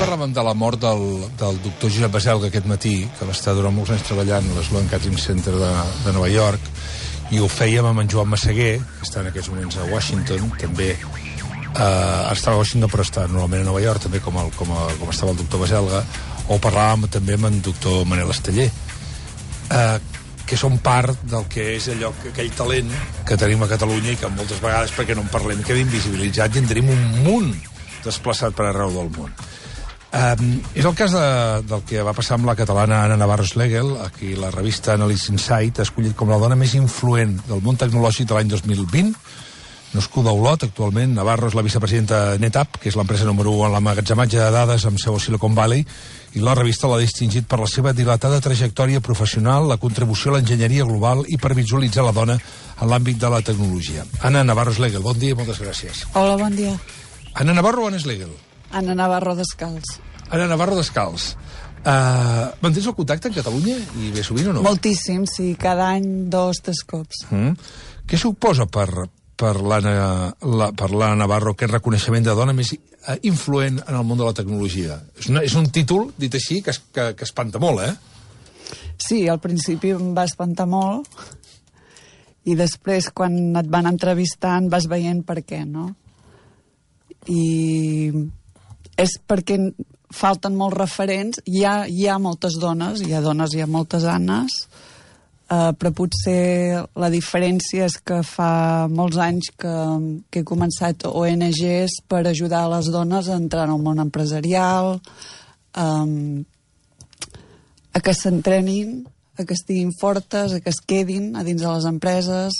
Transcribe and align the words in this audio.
parlàvem 0.00 0.32
de 0.32 0.42
la 0.42 0.54
mort 0.56 0.80
del, 0.80 1.02
del 1.36 1.58
doctor 1.60 1.90
Josep 1.92 2.12
Baselga 2.14 2.48
aquest 2.48 2.64
matí, 2.70 2.94
que 3.18 3.26
va 3.28 3.34
estar 3.36 3.52
durant 3.52 3.74
molts 3.76 3.90
anys 3.92 4.06
treballant 4.08 4.46
a 4.48 4.54
l'Sloan 4.56 4.86
Catering 4.88 5.18
Center 5.20 5.52
de, 5.60 5.72
de 6.06 6.14
Nova 6.16 6.30
York, 6.32 6.70
i 7.36 7.40
ho 7.40 7.48
fèiem 7.52 7.90
amb 7.90 8.00
en 8.00 8.08
Joan 8.08 8.30
Massaguer, 8.32 8.78
que 8.80 9.04
està 9.04 9.20
en 9.20 9.28
aquests 9.28 9.50
moments 9.52 9.76
a 9.76 9.88
Washington, 9.90 10.46
també 10.62 10.94
eh, 10.94 11.82
està 12.32 12.54
a 12.54 12.56
Washington 12.56 12.88
però 12.88 13.04
està 13.04 13.26
normalment 13.28 13.66
a 13.66 13.68
Nova 13.68 13.84
York, 13.84 14.06
també 14.06 14.22
com, 14.24 14.40
el, 14.40 14.48
com, 14.56 14.72
a, 14.72 14.88
com 15.02 15.12
estava 15.12 15.34
el 15.34 15.42
doctor 15.42 15.64
Baselga, 15.66 16.00
o 16.48 16.58
parlàvem 16.64 17.04
també 17.18 17.36
amb 17.36 17.50
en 17.50 17.60
doctor 17.68 18.08
Manel 18.08 18.32
Esteller, 18.32 18.70
eh, 18.70 19.94
que 20.48 20.58
són 20.64 20.80
part 20.80 21.28
del 21.28 21.44
que 21.52 21.74
és 21.76 21.92
allò, 21.92 22.14
aquell 22.32 22.52
talent 22.56 22.88
que 23.28 23.36
tenim 23.36 23.68
a 23.68 23.72
Catalunya 23.76 24.16
i 24.16 24.18
que 24.18 24.32
moltes 24.32 24.64
vegades, 24.64 24.96
perquè 24.96 25.12
no 25.18 25.28
en 25.28 25.32
parlem, 25.36 25.60
queda 25.66 25.84
invisibilitzat 25.84 26.56
i 26.56 26.64
en 26.64 26.72
tenim 26.72 26.88
un 26.96 27.08
munt 27.20 27.52
desplaçat 28.00 28.56
per 28.56 28.70
arreu 28.72 28.96
del 28.96 29.12
món. 29.20 29.34
Um, 30.10 30.56
és 30.74 30.82
el 30.82 30.94
cas 30.98 31.12
de, 31.14 31.26
del 31.70 31.84
que 31.86 32.02
va 32.02 32.14
passar 32.16 32.34
amb 32.34 32.48
la 32.48 32.56
catalana 32.58 33.04
Anna 33.04 33.18
Navarro 33.20 33.44
Schlegel, 33.46 33.92
a 34.02 34.08
qui 34.10 34.32
la 34.34 34.50
revista 34.50 34.96
Analysis 34.96 35.30
Insight 35.30 35.78
ha 35.78 35.86
escollit 35.86 36.16
com 36.18 36.32
la 36.32 36.38
dona 36.42 36.58
més 36.58 36.74
influent 36.74 37.36
del 37.46 37.62
món 37.62 37.78
tecnològic 37.78 38.26
de 38.26 38.34
l'any 38.34 38.50
2020. 38.50 39.14
Nascuda 39.94 40.30
a 40.30 40.34
Olot, 40.34 40.64
actualment, 40.66 41.14
Navarro 41.14 41.48
és 41.50 41.54
la 41.58 41.62
vicepresidenta 41.66 42.18
de 42.32 42.42
NetApp, 42.42 42.80
que 42.82 42.90
és 42.90 42.98
l'empresa 42.98 43.26
número 43.26 43.54
1 43.54 43.68
en 43.68 43.76
l'emmagatzematge 43.76 44.38
de 44.38 44.50
dades 44.54 44.86
amb 44.86 44.98
seu 45.02 45.14
a 45.14 45.22
Silicon 45.22 45.54
Valley, 45.54 45.86
i 46.34 46.42
la 46.42 46.54
revista 46.58 46.90
l'ha 46.90 47.00
distingit 47.02 47.46
per 47.50 47.58
la 47.62 47.70
seva 47.70 47.94
dilatada 47.94 48.42
trajectòria 48.42 49.02
professional, 49.02 49.66
la 49.70 49.78
contribució 49.82 50.30
a 50.30 50.38
l'enginyeria 50.38 50.86
global 50.90 51.24
i 51.26 51.38
per 51.38 51.54
visualitzar 51.58 52.06
la 52.06 52.14
dona 52.14 52.38
en 52.38 52.86
l'àmbit 52.90 53.18
de 53.18 53.30
la 53.30 53.42
tecnologia. 53.46 54.06
Anna 54.26 54.42
Navarro 54.46 54.74
Schlegel, 54.74 55.06
bon 55.06 55.18
dia 55.18 55.34
i 55.34 55.38
moltes 55.38 55.62
gràcies. 55.62 56.06
Hola, 56.14 56.38
bon 56.38 56.54
dia. 56.54 56.74
Anna 57.34 57.54
Navarro 57.54 57.86
o 57.86 57.90
Anna 57.90 57.98
Schlegel? 58.02 58.30
Anna 58.70 58.94
Navarro 58.94 59.34
Descalç. 59.38 59.98
Anna 60.30 60.46
Navarro 60.50 60.78
Descalç. 60.78 61.34
Uh, 61.80 62.50
mantens 62.60 62.84
el 62.90 62.94
contacte 62.94 63.30
en 63.30 63.34
Catalunya 63.34 63.78
i 63.96 64.10
bé 64.12 64.22
sovint 64.26 64.50
o 64.50 64.52
no? 64.52 64.64
Moltíssim, 64.66 65.24
sí, 65.30 65.54
cada 65.58 65.88
any 65.94 66.28
dos, 66.32 66.60
tres 66.60 66.82
cops. 66.84 67.24
Mm. 67.32 67.54
Què 68.04 68.20
suposa 68.20 68.66
per, 68.68 69.06
per 69.40 69.54
l'Anna 69.56 69.94
la, 70.44 70.68
per 70.76 70.90
Navarro 70.92 71.54
aquest 71.56 71.72
reconeixement 71.72 72.26
de 72.26 72.36
dona 72.36 72.52
més 72.52 72.74
uh, 72.76 73.16
influent 73.24 73.80
en 73.86 73.96
el 73.96 74.04
món 74.04 74.20
de 74.20 74.28
la 74.28 74.36
tecnologia? 74.36 75.00
És, 75.16 75.30
una, 75.32 75.44
és 75.46 75.56
un 75.56 75.70
títol, 75.72 76.10
dit 76.20 76.36
així, 76.36 76.60
que, 76.60 76.76
es, 76.76 76.82
que, 76.92 77.14
que 77.16 77.24
espanta 77.24 77.62
molt, 77.62 77.80
eh? 77.88 78.76
Sí, 79.00 79.24
al 79.32 79.40
principi 79.40 79.94
em 79.96 80.12
va 80.12 80.28
espantar 80.28 80.68
molt 80.68 81.08
i 82.44 82.56
després, 82.56 83.10
quan 83.12 83.56
et 83.56 83.68
van 83.72 83.88
entrevistant, 83.88 84.68
vas 84.72 84.88
veient 84.88 85.24
per 85.24 85.40
què, 85.44 85.64
no? 85.68 85.90
I 87.28 88.12
és 89.00 89.16
perquè 89.26 89.56
falten 90.10 90.56
molts 90.58 90.78
referents. 90.78 91.40
Hi 91.46 91.64
ha, 91.64 91.74
hi 91.88 92.06
ha 92.08 92.18
moltes 92.18 92.58
dones, 92.60 93.02
hi 93.04 93.14
ha 93.14 93.22
dones, 93.24 93.54
hi 93.54 93.62
ha 93.62 93.68
moltes 93.70 94.04
Annes, 94.10 94.56
eh, 95.50 95.70
però 95.78 95.92
potser 95.96 96.82
la 96.98 97.10
diferència 97.12 97.86
és 97.88 97.98
que 98.04 98.20
fa 98.26 98.88
molts 98.90 99.20
anys 99.22 99.52
que, 99.60 99.74
que 100.30 100.42
he 100.42 100.48
començat 100.48 101.06
ONGs 101.08 102.00
per 102.10 102.24
ajudar 102.26 102.64
a 102.66 102.72
les 102.76 102.90
dones 102.92 103.28
a 103.28 103.38
entrar 103.38 103.68
en 103.68 103.76
el 103.76 103.84
món 103.84 104.02
empresarial, 104.02 104.98
eh, 105.74 106.44
a 107.90 108.00
que 108.00 108.14
s'entrenin, 108.14 109.00
a 109.38 109.46
que 109.46 109.56
estiguin 109.56 109.94
fortes, 109.96 110.52
a 110.52 110.60
que 110.60 110.70
es 110.70 110.82
quedin 110.86 111.32
a 111.36 111.44
dins 111.46 111.62
de 111.62 111.70
les 111.70 111.86
empreses, 111.88 112.58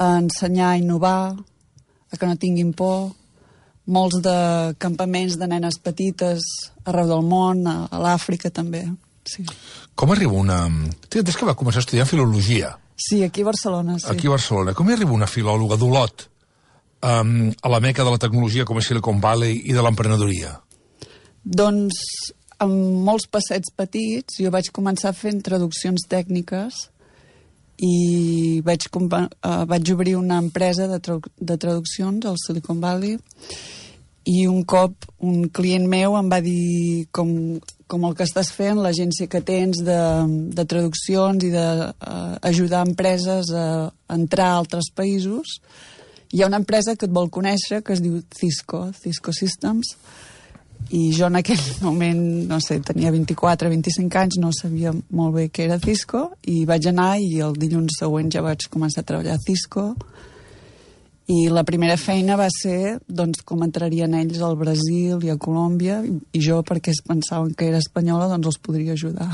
a 0.00 0.14
ensenyar 0.20 0.70
a 0.72 0.78
innovar, 0.80 1.34
a 2.10 2.16
que 2.16 2.26
no 2.26 2.36
tinguin 2.40 2.72
por, 2.72 3.10
molts 3.86 4.20
de 4.24 4.36
campaments 4.78 5.36
de 5.40 5.46
nenes 5.50 5.78
petites 5.82 6.44
arreu 6.84 7.08
del 7.08 7.24
món, 7.26 7.64
a, 7.66 7.86
a 7.90 8.02
l'Àfrica 8.02 8.50
també. 8.50 8.84
Sí. 9.28 9.44
Com 9.94 10.12
arriba 10.12 10.36
una... 10.36 10.64
Entès 11.10 11.36
que 11.36 11.48
va 11.48 11.56
començar 11.58 11.82
a 11.82 11.86
estudiar 11.86 12.06
filologia. 12.08 12.76
sí, 12.96 13.22
aquí 13.24 13.42
a 13.42 13.44
Barcelona, 13.44 13.98
sí. 13.98 14.06
Aquí 14.10 14.26
a 14.28 14.36
Barcelona. 14.36 14.74
Com 14.74 14.88
hi 14.88 14.94
arriba 14.94 15.16
una 15.16 15.28
filòloga 15.30 15.76
d'Olot 15.80 16.26
um, 17.02 17.50
a 17.62 17.68
la 17.68 17.80
meca 17.80 18.04
de 18.04 18.10
la 18.10 18.18
tecnologia 18.18 18.64
com 18.64 18.78
a 18.78 18.84
Silicon 18.84 19.20
Valley 19.20 19.62
i 19.64 19.72
de 19.72 19.82
l'emprenedoria? 19.82 20.58
Doncs 21.44 21.96
amb 22.60 23.04
molts 23.06 23.26
passets 23.26 23.72
petits, 23.72 24.36
jo 24.36 24.50
vaig 24.52 24.68
començar 24.76 25.14
fent 25.16 25.40
traduccions 25.42 26.04
tècniques 26.08 26.89
i 27.80 28.60
vaig, 28.64 28.86
uh, 28.92 29.64
vaig 29.68 29.92
obrir 29.94 30.16
una 30.18 30.38
empresa 30.42 30.86
de, 30.88 31.00
tradu 31.00 31.32
de 31.40 31.56
traduccions 31.56 32.26
al 32.28 32.36
Silicon 32.40 32.80
Valley 32.80 33.16
i 34.28 34.46
un 34.46 34.64
cop 34.68 35.06
un 35.24 35.48
client 35.48 35.86
meu 35.88 36.16
em 36.18 36.28
va 36.28 36.42
dir 36.44 37.06
com, 37.16 37.30
com 37.88 38.04
el 38.04 38.16
que 38.18 38.26
estàs 38.28 38.52
fent, 38.52 38.82
l'agència 38.84 39.30
que 39.32 39.40
tens 39.40 39.80
de, 39.84 40.00
de 40.52 40.64
traduccions 40.68 41.46
i 41.46 41.50
d'ajudar 41.54 42.84
uh, 42.84 42.88
empreses 42.90 43.50
a 43.56 43.66
entrar 44.12 44.50
a 44.50 44.58
altres 44.60 44.92
països, 44.94 45.58
hi 46.30 46.42
ha 46.42 46.50
una 46.50 46.60
empresa 46.60 46.94
que 46.94 47.08
et 47.08 47.14
vol 47.16 47.32
conèixer 47.32 47.80
que 47.82 47.96
es 47.96 48.04
diu 48.04 48.20
Cisco, 48.36 48.90
Cisco 48.94 49.32
Systems, 49.34 49.96
i 50.90 51.10
jo 51.14 51.28
en 51.28 51.38
aquell 51.38 51.62
moment, 51.86 52.22
no 52.50 52.60
sé, 52.64 52.80
tenia 52.86 53.12
24, 53.14 53.70
25 53.70 54.20
anys, 54.22 54.40
no 54.42 54.52
sabia 54.56 54.92
molt 54.92 55.36
bé 55.36 55.48
què 55.52 55.68
era 55.68 55.80
Cisco, 55.82 56.30
i 56.50 56.64
vaig 56.68 56.90
anar 56.90 57.12
i 57.22 57.38
el 57.44 57.56
dilluns 57.58 58.00
següent 58.00 58.32
ja 58.32 58.44
vaig 58.46 58.66
començar 58.72 59.04
a 59.04 59.10
treballar 59.12 59.36
a 59.38 59.44
Cisco, 59.44 59.92
i 61.30 61.46
la 61.52 61.62
primera 61.62 61.94
feina 62.00 62.34
va 62.34 62.48
ser 62.50 62.96
doncs, 63.06 63.44
com 63.46 63.60
entrarien 63.62 64.16
ells 64.18 64.40
al 64.42 64.56
Brasil 64.58 65.20
i 65.22 65.30
a 65.30 65.36
Colòmbia, 65.38 66.00
i, 66.02 66.16
jo, 66.42 66.58
perquè 66.66 66.90
es 66.90 67.02
pensaven 67.06 67.52
que 67.54 67.68
era 67.70 67.78
espanyola, 67.78 68.26
doncs 68.32 68.50
els 68.50 68.58
podria 68.58 68.96
ajudar. 68.98 69.28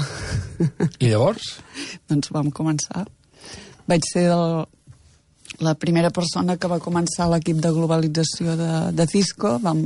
I 1.01 1.13
llavors? 1.15 1.55
doncs 2.11 2.29
vam 2.35 2.51
començar. 2.53 3.07
Vaig 3.89 4.05
ser 4.05 4.27
el, 4.35 4.67
la 5.65 5.75
primera 5.79 6.11
persona 6.11 6.59
que 6.61 6.69
va 6.69 6.83
començar 6.83 7.31
l'equip 7.31 7.63
de 7.65 7.73
globalització 7.73 8.59
de, 8.61 8.71
de 8.93 9.07
Cisco. 9.09 9.57
Vam, 9.63 9.83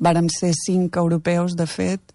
vàrem 0.00 0.28
ser 0.32 0.52
cinc 0.56 0.96
europeus, 1.00 1.54
de 1.58 1.66
fet, 1.70 2.14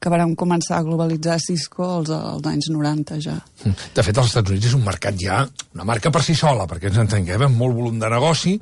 que 0.00 0.08
vàrem 0.08 0.32
començar 0.38 0.78
a 0.78 0.84
globalitzar 0.84 1.36
Cisco 1.42 1.84
als, 1.84 2.12
als 2.14 2.46
anys 2.48 2.70
90 2.72 3.18
ja. 3.20 3.36
De 3.64 4.02
fet, 4.02 4.16
als 4.16 4.32
Estats 4.32 4.48
Units 4.48 4.70
és 4.70 4.76
un 4.78 4.86
mercat 4.86 5.18
ja, 5.20 5.42
una 5.76 5.84
marca 5.88 6.12
per 6.12 6.24
si 6.24 6.36
sola, 6.38 6.64
perquè 6.70 6.88
ens 6.88 7.02
entenguem, 7.02 7.44
amb 7.50 7.60
molt 7.60 7.76
volum 7.76 8.00
de 8.00 8.08
negoci. 8.08 8.56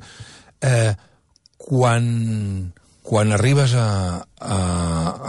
Eh, 0.59 0.91
quan, 1.59 2.03
quan 3.07 3.31
arribes 3.31 3.71
a, 3.79 3.87
a, 4.19 4.59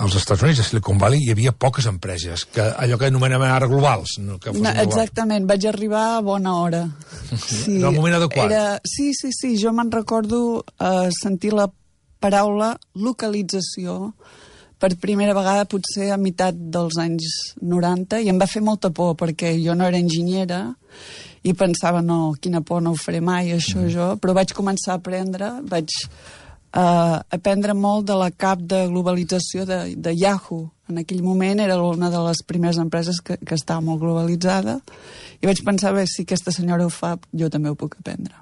als 0.03 0.19
Estats 0.19 0.43
Units, 0.43 0.65
a 0.65 0.67
Silicon 0.67 0.99
Valley, 0.99 1.23
hi 1.23 1.35
havia 1.37 1.55
poques 1.55 1.87
empreses, 1.87 2.49
que 2.51 2.67
allò 2.67 2.99
que 2.99 3.07
anomenem 3.13 3.47
ara 3.47 3.71
globals. 3.71 4.19
No, 4.19 4.41
que 4.43 4.55
No, 4.59 4.75
exactament, 4.83 5.47
vaig 5.47 5.69
arribar 5.71 6.07
a 6.17 6.23
bona 6.27 6.57
hora. 6.59 6.89
Sí, 7.37 7.77
En 7.79 7.87
el 7.87 7.95
moment 7.95 8.19
adequat. 8.19 8.51
Era, 8.51 8.81
sí, 8.83 9.13
sí, 9.15 9.31
sí, 9.37 9.55
jo 9.63 9.71
me'n 9.77 9.95
recordo 9.95 10.65
eh, 10.75 11.11
sentir 11.23 11.55
la 11.55 11.71
paraula 12.21 12.75
localització 12.95 14.13
per 14.81 14.97
primera 15.01 15.35
vegada 15.37 15.69
potser 15.69 16.09
a 16.13 16.19
meitat 16.21 16.57
dels 16.57 16.97
anys 17.01 17.55
90 17.61 18.23
i 18.25 18.31
em 18.33 18.39
va 18.41 18.49
fer 18.49 18.63
molta 18.65 18.91
por 18.95 19.17
perquè 19.21 19.53
jo 19.61 19.77
no 19.77 19.89
era 19.89 20.01
enginyera 20.01 20.63
i 21.43 21.55
pensava, 21.57 22.03
no, 22.05 22.35
quina 22.41 22.61
por, 22.61 22.83
no 22.85 22.93
ho 22.93 23.01
faré 23.01 23.21
mai, 23.25 23.53
això 23.55 23.81
mm. 23.81 23.91
jo, 23.93 24.07
però 24.21 24.35
vaig 24.37 24.53
començar 24.57 24.93
a 24.93 25.01
aprendre, 25.01 25.49
vaig 25.65 25.89
uh, 26.77 27.17
aprendre 27.33 27.73
molt 27.73 28.11
de 28.11 28.19
la 28.21 28.29
cap 28.31 28.61
de 28.61 28.83
globalització 28.91 29.65
de, 29.69 29.81
de 29.97 30.13
Yahoo. 30.17 30.67
En 30.91 31.01
aquell 31.01 31.23
moment 31.25 31.63
era 31.63 31.79
una 31.87 32.11
de 32.13 32.21
les 32.27 32.43
primeres 32.45 32.81
empreses 32.83 33.23
que, 33.25 33.39
que 33.41 33.57
estava 33.57 33.81
molt 33.85 34.03
globalitzada 34.03 34.81
i 35.41 35.49
vaig 35.49 35.65
pensar, 35.65 35.95
bé, 35.97 36.05
si 36.11 36.27
aquesta 36.27 36.53
senyora 36.53 36.85
ho 36.85 36.93
fa, 36.93 37.15
jo 37.33 37.49
també 37.49 37.73
ho 37.73 37.79
puc 37.79 37.97
aprendre. 38.01 38.37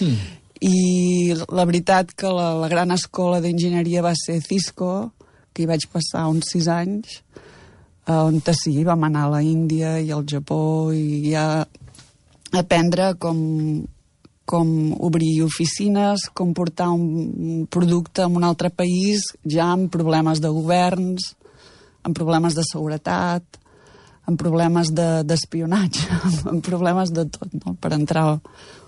Mm. 0.00 0.41
I 0.62 1.34
la 1.50 1.64
veritat 1.66 2.12
que 2.14 2.30
la, 2.30 2.52
la 2.54 2.68
gran 2.70 2.94
escola 2.94 3.40
d'enginyeria 3.42 4.04
va 4.04 4.14
ser 4.14 4.38
Cisco, 4.44 5.12
que 5.52 5.64
hi 5.64 5.68
vaig 5.68 5.88
passar 5.90 6.28
uns 6.30 6.52
sis 6.54 6.68
anys, 6.70 7.18
eh, 8.06 8.12
on 8.12 8.38
sí, 8.54 8.76
vam 8.84 9.02
anar 9.08 9.26
a 9.26 9.32
la 9.36 9.42
Índia 9.42 9.98
i 9.98 10.12
al 10.14 10.24
Japó 10.28 10.92
i 10.94 11.32
ja 11.32 11.64
aprendre 12.52 13.14
com, 13.18 13.82
com 14.46 14.92
obrir 15.00 15.42
oficines, 15.42 16.28
com 16.34 16.52
portar 16.54 16.90
un, 16.92 17.66
producte 17.70 18.22
a 18.22 18.30
un 18.30 18.44
altre 18.44 18.70
país, 18.70 19.24
ja 19.42 19.72
amb 19.72 19.90
problemes 19.90 20.40
de 20.40 20.50
governs, 20.52 21.32
amb 22.02 22.16
problemes 22.16 22.54
de 22.54 22.64
seguretat, 22.66 23.58
amb 24.28 24.38
problemes 24.38 24.92
de- 24.94 25.24
d'espionatge, 25.24 26.06
de, 26.06 26.50
amb 26.54 26.62
problemes 26.64 27.10
de 27.10 27.26
tot, 27.26 27.50
no?, 27.64 27.74
per 27.74 27.94
entrar 27.96 28.38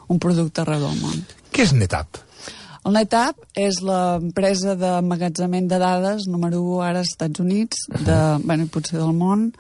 un 0.08 0.20
producte 0.20 0.62
arreu 0.62 0.84
del 0.84 1.00
món. 1.00 1.24
Què 1.54 1.62
és 1.62 1.70
NetApp? 1.70 2.18
El 2.84 2.96
NetApp 2.96 3.44
és 3.56 3.76
l'empresa 3.86 4.74
d'emmagatzement 4.74 5.68
de 5.70 5.76
dades 5.78 6.26
número 6.26 6.58
1 6.58 6.80
ara 6.82 7.04
als 7.04 7.12
Estats 7.12 7.40
Units, 7.44 7.84
de, 7.94 8.16
bueno, 8.42 8.66
i 8.66 8.72
potser 8.74 8.98
del 8.98 9.14
món, 9.14 9.52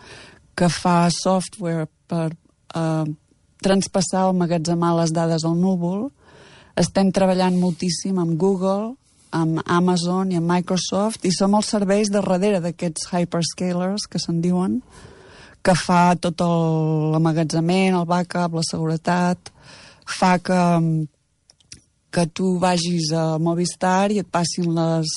que 0.58 0.66
fa 0.74 1.06
software 1.14 1.86
per 2.10 2.32
eh, 2.34 3.06
transpassar 3.62 4.26
o 4.26 4.34
emmagatzemar 4.34 4.90
les 4.98 5.14
dades 5.14 5.46
al 5.46 5.54
núvol. 5.54 6.08
Estem 6.74 7.14
treballant 7.14 7.56
moltíssim 7.62 8.18
amb 8.18 8.34
Google, 8.42 8.96
amb 9.30 9.62
Amazon 9.62 10.34
i 10.34 10.42
amb 10.42 10.50
Microsoft 10.50 11.24
i 11.26 11.32
som 11.34 11.54
els 11.54 11.70
serveis 11.70 12.10
de 12.10 12.18
darrere 12.18 12.58
d'aquests 12.62 13.06
hyperscalers 13.14 14.10
que 14.10 14.18
se'n 14.18 14.42
diuen 14.42 14.80
que 15.64 15.78
fa 15.78 16.12
tot 16.20 16.42
l'amagatzament, 16.42 17.94
el 17.96 18.04
backup, 18.04 18.58
la 18.58 18.66
seguretat, 18.66 19.54
fa 20.04 20.36
que, 20.44 20.60
que 22.14 22.26
tu 22.30 22.54
vagis 22.62 23.10
a 23.12 23.38
Movistar 23.42 24.12
i 24.14 24.20
et 24.22 24.28
passin 24.30 24.70
les 24.76 25.10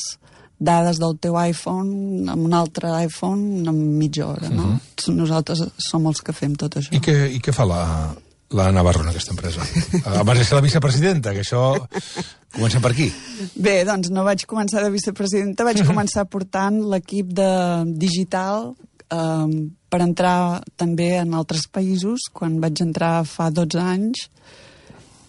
dades 0.58 0.98
del 0.98 1.14
teu 1.22 1.36
iPhone 1.38 2.26
amb 2.34 2.48
un 2.50 2.54
altre 2.58 2.90
iPhone 3.04 3.62
en 3.70 3.82
mitja 4.00 4.26
hora, 4.32 4.50
no? 4.50 4.64
Uh 4.64 4.68
Mhm. 4.68 4.80
-huh. 5.06 5.14
Nosaltres 5.14 5.60
som 5.78 6.06
els 6.08 6.22
que 6.22 6.34
fem 6.34 6.56
tot 6.56 6.76
això. 6.76 6.90
I 6.92 7.00
què, 7.00 7.30
i 7.32 7.40
què 7.40 7.54
fa 7.54 7.66
la, 7.66 8.16
la 8.50 8.72
Navarro 8.72 9.02
en 9.04 9.10
aquesta 9.10 9.32
empresa? 9.32 9.62
Abans 10.06 10.40
de 10.40 10.46
ser 10.46 10.56
la 10.56 10.62
vicepresidenta, 10.62 11.34
que 11.34 11.42
això... 11.42 11.88
Comencem 12.52 12.82
per 12.82 12.92
aquí. 12.92 13.12
Bé, 13.56 13.84
doncs 13.86 14.10
no 14.10 14.24
vaig 14.24 14.46
començar 14.48 14.82
de 14.82 14.90
vicepresidenta, 14.90 15.64
vaig 15.64 15.86
començar 15.86 16.26
portant 16.26 16.80
l'equip 16.90 17.28
de 17.34 17.84
digital 17.86 18.74
eh, 19.12 19.70
per 19.90 20.02
entrar 20.02 20.64
també 20.76 21.18
en 21.20 21.34
altres 21.34 21.68
països, 21.68 22.20
quan 22.34 22.60
vaig 22.60 22.82
entrar 22.82 23.26
fa 23.26 23.50
12 23.52 23.78
anys, 23.80 24.30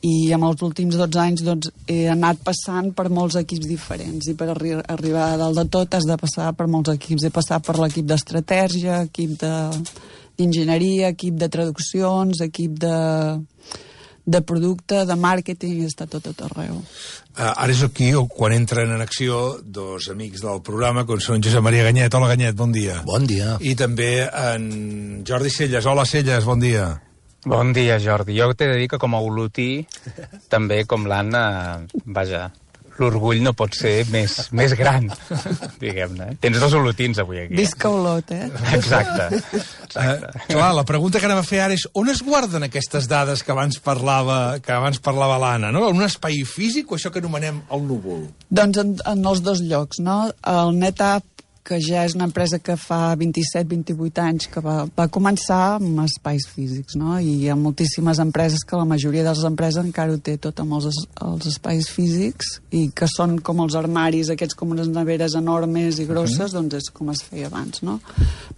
i 0.07 0.31
amb 0.35 0.47
els 0.47 0.63
últims 0.63 0.97
12 0.99 1.21
anys 1.23 1.43
doncs, 1.47 1.73
he 1.91 2.07
anat 2.11 2.41
passant 2.47 2.93
per 2.95 3.09
molts 3.11 3.39
equips 3.41 3.67
diferents 3.67 4.29
i 4.31 4.37
per 4.39 4.53
arri 4.53 4.77
arribar 4.79 5.33
a 5.33 5.41
dalt 5.41 5.59
de 5.59 5.67
tot 5.75 5.99
has 5.99 6.07
de 6.07 6.17
passar 6.21 6.53
per 6.55 6.69
molts 6.71 6.93
equips. 6.95 7.27
He 7.27 7.35
passat 7.35 7.67
per 7.67 7.79
l'equip 7.81 8.07
d'estratègia, 8.07 9.03
equip 9.09 9.35
d'enginyeria, 9.43 11.11
equip 11.17 11.41
de 11.41 11.49
traduccions, 11.51 12.45
equip 12.47 12.79
de, 12.79 12.95
de 14.23 14.43
producte, 14.47 15.03
de 15.09 15.19
màrqueting, 15.19 15.83
estat 15.89 16.15
tot 16.15 16.31
a 16.31 16.31
tot 16.31 16.47
arreu. 16.47 16.79
Uh, 17.39 17.51
ara 17.51 17.75
és 17.75 17.83
aquí 17.87 18.13
quan 18.35 18.55
entren 18.55 18.95
en 18.95 19.03
acció 19.03 19.59
dos 19.63 20.11
amics 20.15 20.47
del 20.47 20.63
programa, 20.63 21.07
com 21.09 21.19
són 21.23 21.43
Josep 21.43 21.65
Maria 21.65 21.89
Ganyet. 21.91 22.15
Hola, 22.15 22.31
Ganyet, 22.37 22.55
bon 22.59 22.75
dia. 22.75 23.03
Bon 23.07 23.27
dia. 23.27 23.59
I 23.59 23.75
també 23.79 24.13
en 24.29 24.71
Jordi 25.27 25.51
Celles. 25.55 25.87
Hola, 25.91 26.07
Celles, 26.07 26.47
bon 26.47 26.63
dia. 26.63 26.93
Bon 27.47 27.73
dia, 27.73 27.99
Jordi. 28.03 28.35
Jo 28.39 28.51
t'he 28.55 28.67
de 28.67 28.79
dir 28.81 28.89
que 28.91 28.99
com 28.99 29.15
a 29.15 29.21
olotí, 29.23 29.87
també 30.51 30.83
com 30.91 31.07
l'Anna, 31.07 31.85
vaja, 32.05 32.49
l'orgull 32.99 33.41
no 33.43 33.53
pot 33.57 33.75
ser 33.79 34.03
més, 34.13 34.35
més 34.57 34.75
gran, 34.79 35.07
diguem-ne. 35.83 36.33
Tens 36.43 36.59
dos 36.61 36.75
olotins 36.79 37.21
avui 37.23 37.41
aquí. 37.45 37.55
Visca 37.59 37.91
Olot, 37.95 38.33
eh? 38.35 38.49
Exacte. 38.75 39.29
Uh, 39.95 40.27
clar, 40.51 40.73
la 40.77 40.85
pregunta 40.89 41.21
que 41.21 41.29
anem 41.31 41.41
a 41.41 41.47
fer 41.47 41.63
ara 41.65 41.79
és 41.79 41.87
on 41.99 42.11
es 42.13 42.23
guarden 42.27 42.67
aquestes 42.67 43.09
dades 43.11 43.45
que 43.47 43.55
abans 43.55 43.79
parlava 43.85 44.59
que 44.65 44.75
abans 44.75 45.01
parlava 45.05 45.39
l'Anna, 45.41 45.73
no? 45.75 45.87
En 45.89 46.03
un 46.03 46.07
espai 46.07 46.43
físic 46.49 46.91
o 46.91 46.99
això 46.99 47.15
que 47.15 47.23
anomenem 47.23 47.63
el 47.75 47.87
núvol? 47.89 48.27
Doncs 48.51 48.83
en, 48.83 48.95
en 49.07 49.27
els 49.31 49.43
dos 49.47 49.63
llocs, 49.65 50.03
no? 50.05 50.21
El 50.43 50.75
NetApp, 50.83 51.38
que 51.69 51.79
ja 51.85 52.07
és 52.09 52.15
una 52.17 52.25
empresa 52.29 52.59
que 52.65 52.79
fa 52.81 53.13
27-28 53.21 54.23
anys 54.25 54.49
que 54.53 54.63
va, 54.65 54.77
va 54.97 55.09
començar 55.13 55.77
amb 55.77 56.01
espais 56.07 56.47
físics, 56.49 56.97
no? 56.97 57.19
I 57.21 57.35
hi 57.43 57.51
ha 57.53 57.57
moltíssimes 57.59 58.23
empreses 58.25 58.65
que 58.65 58.79
la 58.79 58.87
majoria 58.89 59.27
de 59.27 59.35
les 59.35 59.45
empreses 59.45 59.85
encara 59.85 60.15
ho 60.15 60.21
té 60.25 60.39
tot 60.41 60.63
amb 60.65 60.79
els, 60.79 61.03
els 61.27 61.51
espais 61.51 61.91
físics 61.93 62.57
i 62.73 62.87
que 62.97 63.09
són 63.13 63.37
com 63.45 63.61
els 63.67 63.77
armaris, 63.79 64.33
aquests 64.33 64.57
com 64.59 64.73
unes 64.77 64.89
neveres 64.95 65.37
enormes 65.39 66.01
i 66.01 66.09
grosses, 66.09 66.57
doncs 66.57 66.81
és 66.81 66.91
com 66.95 67.13
es 67.13 67.23
feia 67.27 67.53
abans, 67.53 67.83
no? 67.85 67.99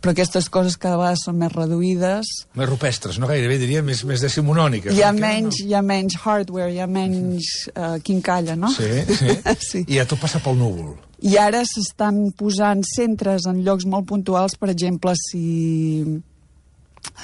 Però 0.00 0.14
aquestes 0.14 0.48
coses 0.52 0.78
cada 0.80 1.00
vegada 1.00 1.18
són 1.20 1.40
més 1.42 1.52
reduïdes, 1.56 2.30
Més 2.56 2.68
rupestres, 2.68 3.18
no 3.20 3.28
gairebé, 3.30 3.58
diria, 3.60 3.82
més, 3.82 4.04
més 4.06 4.22
decimonòniques. 4.22 4.94
hi 4.94 5.02
ha 5.02 5.12
no? 5.12 5.22
menys, 5.22 5.60
hi 5.64 5.74
ha 5.74 5.82
menys 5.82 6.16
hardware, 6.22 6.70
hi 6.72 6.80
ha 6.82 6.88
menys 6.90 7.52
uh, 7.74 7.98
quincalla, 8.06 8.56
no? 8.56 8.70
Sí, 8.74 8.90
sí. 9.18 9.38
sí. 9.70 9.84
I 9.86 10.00
ja 10.00 10.08
tot 10.08 10.20
passa 10.22 10.42
pel 10.44 10.58
núvol. 10.60 10.94
I 11.20 11.36
ara 11.36 11.62
s'estan 11.68 12.30
posant 12.36 12.82
centres 12.86 13.46
en 13.50 13.60
llocs 13.64 13.86
molt 13.88 14.08
puntuals, 14.08 14.56
per 14.60 14.70
exemple, 14.72 15.14
si... 15.18 16.04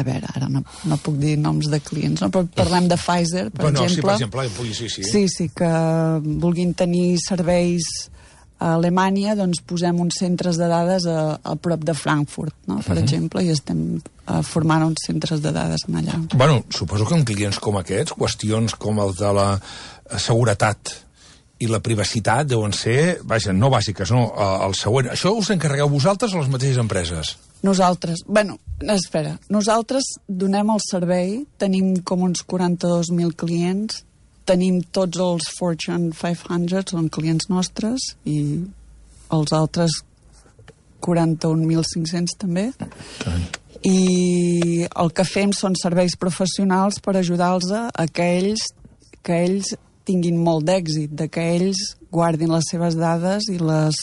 A 0.01 0.05
veure, 0.05 0.29
ara 0.33 0.49
no, 0.49 0.63
no 0.89 0.97
puc 1.05 1.17
dir 1.21 1.35
noms 1.41 1.69
de 1.73 1.79
clients, 1.85 2.23
no? 2.25 2.31
però 2.33 2.47
parlem 2.57 2.89
de 2.89 2.97
Pfizer, 2.97 3.47
per 3.53 3.67
bueno, 3.67 3.83
sí, 3.83 3.89
exemple. 3.91 4.09
per 4.09 4.17
exemple, 4.17 4.45
pugui, 4.57 4.75
sí, 4.77 4.89
sí. 4.93 5.05
Sí, 5.05 5.25
sí, 5.33 5.49
que 5.57 5.71
vulguin 6.25 6.73
tenir 6.77 7.19
serveis 7.21 7.89
a 8.57 8.73
Alemanya, 8.79 9.35
doncs 9.37 9.61
posem 9.69 9.99
uns 10.01 10.17
centres 10.23 10.57
de 10.57 10.69
dades 10.71 11.05
a, 11.13 11.37
a 11.45 11.57
prop 11.61 11.85
de 11.85 11.93
Frankfurt, 11.97 12.55
no? 12.65 12.79
per 12.81 12.97
uh 12.97 12.97
-huh. 12.97 13.03
exemple, 13.03 13.45
i 13.45 13.51
estem 13.53 14.01
uh, 14.01 14.43
formant 14.43 14.85
uns 14.87 15.05
centres 15.07 15.43
de 15.45 15.53
dades 15.53 15.85
en 15.89 15.97
allà. 16.01 16.17
Bueno, 16.35 16.65
suposo 16.71 17.05
que 17.05 17.15
amb 17.15 17.27
clients 17.27 17.59
com 17.59 17.77
aquests, 17.77 18.17
qüestions 18.17 18.77
com 18.79 18.99
el 18.99 19.13
de 19.15 19.33
la 19.33 19.61
eh, 19.61 20.19
seguretat 20.19 21.06
i 21.59 21.69
la 21.71 21.81
privacitat 21.81 22.49
deuen 22.51 22.75
ser, 22.77 23.19
vaja, 23.25 23.55
no 23.57 23.71
bàsiques, 23.73 24.11
no, 24.13 24.27
eh, 24.29 24.49
el 24.67 24.75
següent. 24.77 25.09
Això 25.13 25.33
us 25.33 25.51
encarregueu 25.55 25.89
vosaltres 25.89 26.35
o 26.35 26.43
les 26.43 26.51
mateixes 26.53 26.81
empreses? 26.83 27.37
Nosaltres, 27.65 28.21
bueno, 28.27 28.59
espera, 28.93 29.39
nosaltres 29.49 30.05
donem 30.29 30.75
el 30.75 30.83
servei, 30.85 31.31
tenim 31.59 31.97
com 32.05 32.27
uns 32.29 32.45
42.000 32.45 33.33
clients, 33.41 34.03
tenim 34.47 34.83
tots 34.93 35.19
els 35.19 35.49
Fortune 35.57 36.13
500, 36.15 36.93
són 36.93 37.09
clients 37.09 37.49
nostres, 37.49 38.13
i 38.29 38.61
els 39.33 39.57
altres 39.57 40.03
41.500 41.03 42.37
també. 42.39 42.69
I 43.87 44.87
el 44.87 45.11
que 45.17 45.25
fem 45.25 45.53
són 45.57 45.77
serveis 45.79 46.17
professionals 46.21 47.01
per 47.01 47.17
ajudar-los 47.17 47.73
a 47.73 48.07
que 48.13 48.29
ells, 48.39 48.69
que 49.27 49.43
ells 49.47 49.75
tinguin 50.07 50.39
molt 50.43 50.67
d'èxit, 50.69 51.13
de 51.19 51.27
que 51.33 51.43
ells 51.57 51.97
guardin 52.15 52.53
les 52.55 52.69
seves 52.71 52.97
dades 52.99 53.51
i 53.53 53.59
les 53.59 53.99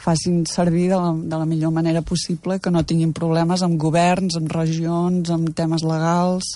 facin 0.00 0.44
servir 0.48 0.88
de 0.88 0.96
la, 0.96 1.12
de 1.12 1.40
la 1.42 1.48
millor 1.48 1.74
manera 1.76 2.02
possible, 2.02 2.58
que 2.60 2.72
no 2.72 2.86
tinguin 2.86 3.12
problemes 3.16 3.62
amb 3.62 3.76
governs, 3.80 4.38
amb 4.38 4.52
regions, 4.54 5.28
amb 5.34 5.52
temes 5.56 5.84
legals, 5.84 6.54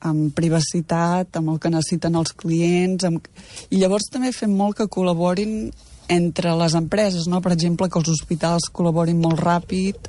amb 0.00 0.32
privacitat, 0.34 1.38
amb 1.38 1.54
el 1.54 1.60
que 1.62 1.72
necessiten 1.74 2.18
els 2.18 2.34
clients... 2.38 3.06
Amb... 3.06 3.28
I 3.70 3.82
llavors 3.82 4.10
també 4.10 4.32
fem 4.34 4.54
molt 4.54 4.78
que 4.78 4.90
col·laborin 4.90 5.70
entre 6.08 6.54
les 6.56 6.74
empreses, 6.78 7.28
no? 7.28 7.42
Per 7.44 7.52
exemple, 7.54 7.88
que 7.90 8.00
els 8.00 8.10
hospitals 8.14 8.70
col·laborin 8.74 9.20
molt 9.22 9.42
ràpid, 9.42 10.08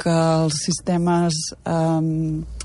que 0.00 0.16
els 0.44 0.62
sistemes 0.64 1.36
eh, 1.60 2.59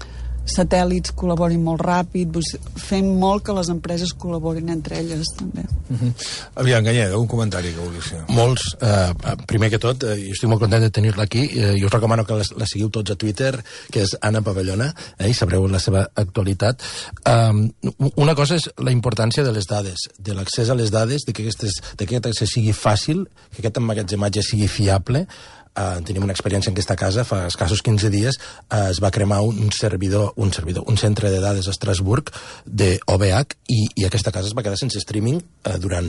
satèl·lits 0.45 1.13
col·laborin 1.18 1.62
molt 1.63 1.81
ràpid, 1.81 2.38
fem 2.80 3.07
molt 3.19 3.45
que 3.45 3.56
les 3.57 3.69
empreses 3.74 4.13
col·laborin 4.18 4.69
entre 4.74 5.00
elles, 5.00 5.27
també. 5.38 5.65
Uh 5.89 5.97
-huh. 5.97 6.13
Aviam, 6.56 6.83
Ganyeda, 6.83 7.18
un 7.18 7.27
comentari 7.27 7.74
que 7.74 7.80
vulguis 7.80 8.03
fer. 8.03 8.24
Molts, 8.27 8.77
eh, 8.81 9.14
primer 9.45 9.69
que 9.69 9.80
tot, 9.80 10.04
eh, 10.04 10.16
jo 10.16 10.31
estic 10.33 10.49
molt 10.49 10.61
content 10.61 10.81
de 10.81 10.90
tenir-la 10.90 11.23
aquí, 11.23 11.49
eh, 11.54 11.78
i 11.78 11.83
us 11.83 11.92
recomano 11.92 12.25
que 12.25 12.33
la, 12.33 12.44
la 12.57 12.66
seguiu 12.66 12.90
tots 12.90 13.11
a 13.11 13.16
Twitter, 13.16 13.64
que 13.92 14.04
és 14.04 14.18
Anna 14.21 14.42
Pavellona, 14.42 14.94
eh, 15.18 15.30
i 15.30 15.33
sabreu 15.33 15.68
la 15.68 15.80
seva 15.80 16.09
actualitat. 16.16 16.81
Um, 17.25 17.71
una 18.16 18.35
cosa 18.35 18.56
és 18.56 18.69
la 18.78 18.92
importància 18.92 19.44
de 19.44 19.52
les 19.52 19.66
dades, 19.66 20.09
de 20.18 20.33
l'accés 20.33 20.69
a 20.69 20.75
les 20.75 20.92
dades, 20.92 21.25
de 21.25 21.33
que, 21.33 21.44
aquestes, 21.44 21.81
de 21.97 22.06
que 22.06 22.16
aquest 22.16 22.25
accés 22.25 22.49
sigui 22.49 22.73
fàcil, 22.73 23.28
que 23.52 23.61
aquest 23.61 23.78
emmagatzematge 23.78 24.42
sigui 24.42 24.68
fiable, 24.68 25.28
Uh, 25.75 25.99
tenim 26.07 26.23
una 26.23 26.31
experiència 26.31 26.71
en 26.71 26.75
aquesta 26.77 26.95
casa, 26.95 27.25
fa 27.27 27.41
escassos 27.49 27.81
15 27.83 28.07
dies 28.13 28.37
uh, 28.39 28.85
es 28.87 29.01
va 29.03 29.11
cremar 29.11 29.41
un 29.44 29.73
servidor, 29.75 30.31
un 30.39 30.53
servidor, 30.55 30.85
un 30.87 30.95
centre 30.95 31.31
de 31.33 31.41
dades 31.44 31.67
a 31.67 31.73
Estrasburg 31.75 32.31
de 32.65 32.94
OVH 33.11 33.57
i, 33.67 33.81
i 33.99 34.05
aquesta 34.07 34.31
casa 34.31 34.47
es 34.47 34.55
va 34.55 34.63
quedar 34.63 34.79
sense 34.79 35.01
streaming 35.03 35.41
uh, 35.41 35.75
durant 35.83 36.07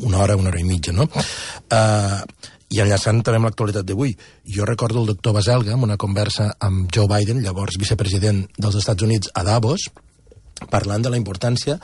una 0.00 0.22
hora, 0.24 0.38
una 0.40 0.48
hora 0.48 0.62
i 0.62 0.64
mitja, 0.64 0.96
no? 0.96 1.04
Uh, 1.12 2.22
i 2.72 2.80
enllaçant 2.80 3.20
també 3.20 3.36
amb 3.36 3.50
l'actualitat 3.50 3.84
d'avui, 3.84 4.14
jo 4.48 4.64
recordo 4.64 5.02
el 5.02 5.10
doctor 5.12 5.36
Baselga 5.36 5.74
en 5.76 5.84
una 5.84 5.98
conversa 6.00 6.54
amb 6.64 6.88
Joe 6.88 7.10
Biden, 7.10 7.42
llavors 7.44 7.76
vicepresident 7.76 8.46
dels 8.56 8.78
Estats 8.80 9.04
Units 9.04 9.28
a 9.36 9.44
Davos, 9.44 9.90
parlant 10.72 11.04
de 11.04 11.10
la 11.12 11.18
importància 11.20 11.78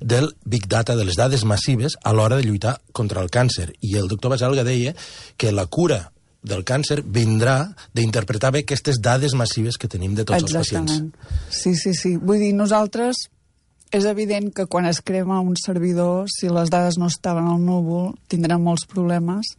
del 0.00 0.34
Big 0.44 0.66
Data, 0.68 0.96
de 0.96 1.04
les 1.08 1.16
dades 1.16 1.44
massives, 1.48 1.96
a 2.02 2.12
l'hora 2.12 2.36
de 2.36 2.44
lluitar 2.44 2.76
contra 2.92 3.22
el 3.22 3.30
càncer. 3.30 3.70
I 3.80 3.96
el 4.00 4.10
doctor 4.10 4.34
Baselga 4.34 4.66
deia 4.66 4.94
que 5.40 5.52
la 5.52 5.64
cura 5.66 6.10
del 6.44 6.64
càncer 6.68 7.00
vindrà 7.02 7.72
d'interpretar 7.96 8.52
bé 8.52 8.64
aquestes 8.64 9.00
dades 9.00 9.34
massives 9.34 9.78
que 9.80 9.88
tenim 9.88 10.14
de 10.14 10.26
tots 10.28 10.44
Exactament. 10.44 10.90
els 10.90 11.14
pacients. 11.16 11.62
Sí, 11.62 11.74
sí, 11.74 11.94
sí. 11.96 12.16
Vull 12.20 12.42
dir, 12.44 12.52
nosaltres 12.54 13.24
és 13.94 14.04
evident 14.10 14.50
que 14.52 14.66
quan 14.66 14.86
es 14.90 15.00
crema 15.00 15.40
un 15.40 15.56
servidor, 15.56 16.26
si 16.28 16.50
les 16.50 16.70
dades 16.70 16.98
no 16.98 17.08
estaven 17.08 17.46
al 17.48 17.62
núvol, 17.62 18.12
tindran 18.28 18.62
molts 18.62 18.86
problemes. 18.90 19.54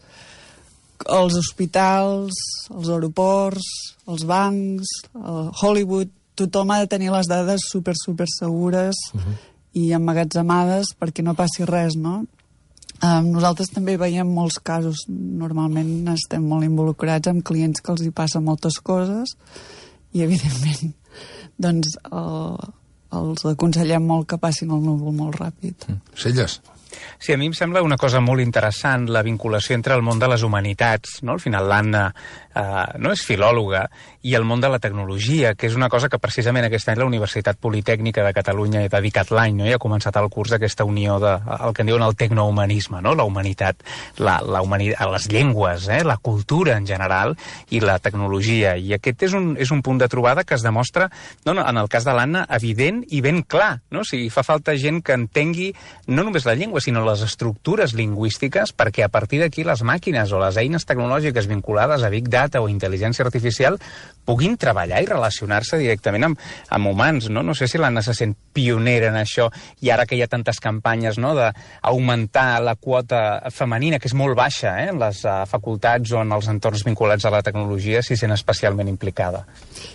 Els 1.06 1.36
hospitals, 1.40 2.38
els 2.72 2.92
aeroports, 2.92 3.72
els 4.12 4.26
bancs, 4.28 4.92
el 5.16 5.52
Hollywood, 5.56 6.12
tothom 6.36 6.72
ha 6.72 6.82
de 6.84 6.92
tenir 6.92 7.14
les 7.14 7.28
dades 7.32 7.64
super, 7.72 7.96
super 7.96 8.28
segures 8.28 8.96
uh 9.14 9.20
-huh. 9.20 9.36
i 9.74 9.92
emmagatzemades 9.94 10.96
perquè 11.00 11.24
no 11.24 11.34
passi 11.34 11.66
res, 11.66 11.96
no? 11.96 12.26
Um, 13.04 13.28
nosaltres 13.34 13.74
també 13.74 13.98
veiem 14.00 14.30
molts 14.32 14.60
casos. 14.64 15.04
Normalment 15.10 16.08
estem 16.14 16.46
molt 16.48 16.68
involucrats 16.68 17.32
amb 17.32 17.44
clients 17.46 17.84
que 17.84 17.92
els 17.94 18.06
hi 18.06 18.12
passen 18.16 18.46
moltes 18.46 18.80
coses 18.80 19.36
i, 20.14 20.24
evidentment, 20.24 20.94
doncs 21.66 21.98
el, 22.12 22.56
els 23.20 23.46
aconsellem 23.52 24.08
molt 24.08 24.30
que 24.32 24.40
passin 24.40 24.72
el 24.72 24.86
núvol 24.86 25.16
molt 25.18 25.42
ràpid. 25.42 25.90
Celles? 26.16 26.62
Sí, 27.20 27.34
a 27.34 27.38
mi 27.38 27.50
em 27.50 27.56
sembla 27.56 27.84
una 27.84 27.98
cosa 28.00 28.22
molt 28.24 28.40
interessant 28.40 29.10
la 29.12 29.24
vinculació 29.26 29.76
entre 29.76 29.96
el 29.98 30.04
món 30.06 30.20
de 30.22 30.30
les 30.32 30.44
humanitats, 30.48 31.20
no? 31.28 31.36
Al 31.36 31.44
final 31.44 31.68
l'Anna 31.68 32.06
eh, 32.56 32.86
no 33.00 33.12
és 33.14 33.24
filòloga, 33.26 33.86
i 34.26 34.34
el 34.34 34.46
món 34.48 34.62
de 34.62 34.70
la 34.72 34.80
tecnologia, 34.82 35.54
que 35.54 35.68
és 35.68 35.76
una 35.78 35.90
cosa 35.92 36.10
que 36.10 36.18
precisament 36.18 36.66
aquest 36.66 36.90
any 36.90 36.98
la 36.98 37.06
Universitat 37.06 37.60
Politècnica 37.62 38.24
de 38.26 38.34
Catalunya 38.34 38.86
ha 38.86 38.90
dedicat 38.90 39.30
l'any, 39.36 39.60
no? 39.60 39.68
i 39.70 39.76
ha 39.76 39.82
començat 39.82 40.16
el 40.18 40.32
curs 40.34 40.56
aquesta 40.56 40.88
unió 40.88 41.20
de 41.22 41.36
el 41.60 41.76
que 41.76 41.84
en 41.84 41.92
diuen 41.92 42.06
el 42.06 42.16
tecnohumanisme, 42.18 43.04
no? 43.06 43.14
la 43.14 43.28
humanitat, 43.28 43.84
la, 44.18 44.40
la 44.42 44.64
humanitat, 44.66 45.06
les 45.14 45.28
llengües, 45.30 45.90
eh? 45.94 46.02
la 46.08 46.18
cultura 46.18 46.78
en 46.80 46.88
general 46.90 47.36
i 47.70 47.84
la 47.84 48.00
tecnologia. 48.00 48.76
I 48.82 48.96
aquest 48.98 49.28
és 49.28 49.36
un, 49.38 49.52
és 49.62 49.70
un 49.76 49.84
punt 49.86 50.02
de 50.02 50.10
trobada 50.10 50.44
que 50.44 50.58
es 50.58 50.66
demostra, 50.66 51.12
no, 51.46 51.54
no, 51.54 51.62
en 51.62 51.78
el 51.78 51.92
cas 51.92 52.08
de 52.08 52.16
l'Anna, 52.18 52.48
evident 52.58 53.04
i 53.14 53.22
ben 53.22 53.44
clar. 53.44 53.82
No? 53.94 54.02
O 54.02 54.08
sigui, 54.08 54.32
fa 54.34 54.46
falta 54.48 54.74
gent 54.80 55.04
que 55.06 55.14
entengui 55.14 55.70
no 56.08 56.26
només 56.26 56.50
la 56.50 56.58
llengua, 56.58 56.82
sinó 56.82 57.06
les 57.06 57.22
estructures 57.26 57.94
lingüístiques, 57.94 58.74
perquè 58.74 59.06
a 59.06 59.14
partir 59.14 59.44
d'aquí 59.44 59.68
les 59.68 59.86
màquines 59.86 60.34
o 60.34 60.42
les 60.42 60.58
eines 60.62 60.90
tecnològiques 60.90 61.46
vinculades 61.52 62.02
a 62.02 62.10
Big 62.10 62.26
Data 62.26 62.45
o 62.54 62.70
intel·ligència 62.70 63.26
artificial 63.26 63.80
puguin 64.26 64.58
treballar 64.58 65.04
i 65.04 65.08
relacionar-se 65.10 65.78
directament 65.80 66.30
amb, 66.30 66.42
amb 66.74 66.90
humans, 66.90 67.30
no? 67.30 67.44
No 67.46 67.54
sé 67.58 67.68
si 67.70 67.80
l'Anna 67.82 68.02
se 68.06 68.16
sent 68.18 68.34
pionera 68.56 69.12
en 69.12 69.20
això, 69.20 69.50
i 69.86 69.92
ara 69.94 70.08
que 70.10 70.18
hi 70.18 70.24
ha 70.26 70.30
tantes 70.32 70.60
campanyes 70.64 71.20
no, 71.22 71.36
d'augmentar 71.38 72.48
la 72.66 72.76
quota 72.76 73.22
femenina, 73.54 74.00
que 74.02 74.10
és 74.10 74.18
molt 74.18 74.38
baixa 74.38 74.74
eh, 74.82 74.90
en 74.90 75.02
les 75.02 75.22
uh, 75.28 75.44
facultats 75.50 76.16
o 76.16 76.24
en 76.24 76.34
els 76.36 76.50
entorns 76.52 76.86
vinculats 76.88 77.26
a 77.26 77.34
la 77.34 77.44
tecnologia, 77.46 78.02
si 78.06 78.18
sent 78.18 78.34
especialment 78.34 78.90
implicada. 78.90 79.46